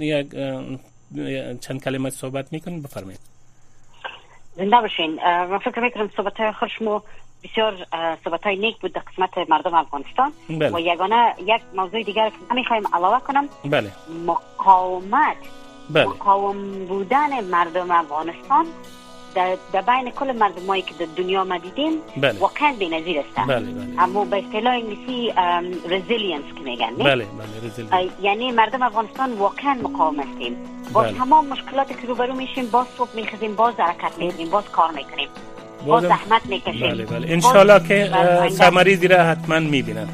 چند 1.60 1.84
کلمه 1.84 2.10
صحبت 2.10 2.52
می‌کنید 2.52 2.82
بفرمایید. 2.82 3.20
زنده 4.56 4.80
باشین 4.80 5.14
من 5.24 5.58
فکر 5.58 5.80
می‌کنم 5.80 6.10
صحبت 6.16 6.40
های 6.40 6.52
خوشمو 6.52 7.00
بسیار 7.44 7.86
صحبت 8.24 8.44
های 8.46 8.56
نیک 8.56 8.80
بود 8.80 8.92
در 8.92 9.00
قسمت 9.00 9.50
مردم 9.50 9.74
افغانستان 9.74 10.32
بله. 10.48 10.70
و 10.70 10.80
یگانه 10.80 11.34
یک 11.46 11.62
موضوع 11.74 12.02
دیگر 12.02 12.30
که 12.30 12.54
می‌خوایم 12.54 12.82
علاوه 12.92 13.20
کنم 13.20 13.48
بله. 13.64 13.92
مقاومت 14.26 15.36
بله. 15.90 16.06
مقاوم 16.06 16.84
بودن 16.86 17.44
مردم 17.44 17.90
افغانستان 17.90 18.66
در, 19.34 19.56
بین 19.82 20.10
کل 20.10 20.32
مردمایی 20.32 20.82
که 20.82 20.94
در 20.98 21.06
دنیا 21.16 21.44
ما 21.44 21.58
دیدیم 21.58 21.92
بله. 22.16 22.38
واقعا 22.38 22.74
بی‌نظیر 22.78 23.18
هستن. 23.18 23.46
بله 23.46 23.60
بله. 23.60 24.02
اما 24.02 24.24
به 24.24 24.44
اصطلاح 24.46 24.74
انگلیسی 24.74 25.32
resilience 25.90 26.44
که 26.56 26.60
میگن 26.64 26.94
بله 26.98 27.26
بله 27.90 28.10
یعنی 28.22 28.52
مردم 28.52 28.82
افغانستان 28.82 29.32
واقعا 29.32 29.74
مقاوم 29.82 30.20
هستیم. 30.20 30.56
با 30.92 31.02
بله. 31.02 31.12
تمام 31.12 31.46
مشکلاتی 31.46 31.94
که 31.94 32.06
روبرو 32.06 32.34
میشیم 32.34 32.66
باز 32.66 32.86
صبح 32.98 33.14
می‌خیزیم 33.14 33.54
باز 33.54 33.74
حرکت 33.78 34.18
می‌کنیم 34.18 34.50
باز 34.50 34.64
کار 34.72 34.90
می‌کنیم. 34.90 35.28
باز 35.86 36.02
زحمت 36.02 36.46
می‌کشیم. 36.46 36.80
بله 36.80 37.04
بله. 37.04 37.32
انشالله 37.32 37.88
که 37.88 38.10
ثمری 38.48 38.96
دیره 38.96 39.22
حتما 39.22 39.58
می‌بینن 39.58 40.08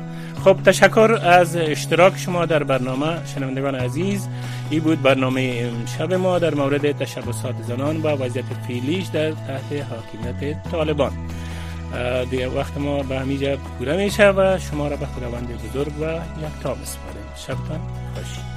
خب 0.44 0.56
تشکر 0.64 1.18
از 1.22 1.56
اشتراک 1.56 2.18
شما 2.18 2.46
در 2.46 2.62
برنامه 2.62 3.26
شنوندگان 3.34 3.74
عزیز. 3.74 4.28
این 4.70 4.80
بود 4.80 5.02
برنامه 5.02 5.70
شب 5.98 6.14
ما 6.14 6.38
در 6.38 6.54
مورد 6.54 6.98
تشبسات 6.98 7.54
زنان 7.62 7.96
و 7.96 8.08
وضعیت 8.08 8.44
فعلیش 8.68 9.06
در 9.06 9.30
تحت 9.30 9.72
حاکمیت 9.90 10.70
طالبان. 10.70 11.12
دیگه 12.30 12.48
وقت 12.48 12.76
ما 12.76 13.02
به 13.02 13.18
همینجا 13.18 13.56
پوره 13.56 13.96
میشه 13.96 14.30
و 14.30 14.58
شما 14.58 14.88
را 14.88 14.96
به 14.96 15.06
خداوند 15.06 15.48
بزرگ 15.48 15.92
و 16.00 16.04
یک 16.04 16.62
تا 16.62 16.74
بسپاریم. 16.74 17.26
شبتان 17.36 17.80
خوش. 18.14 18.55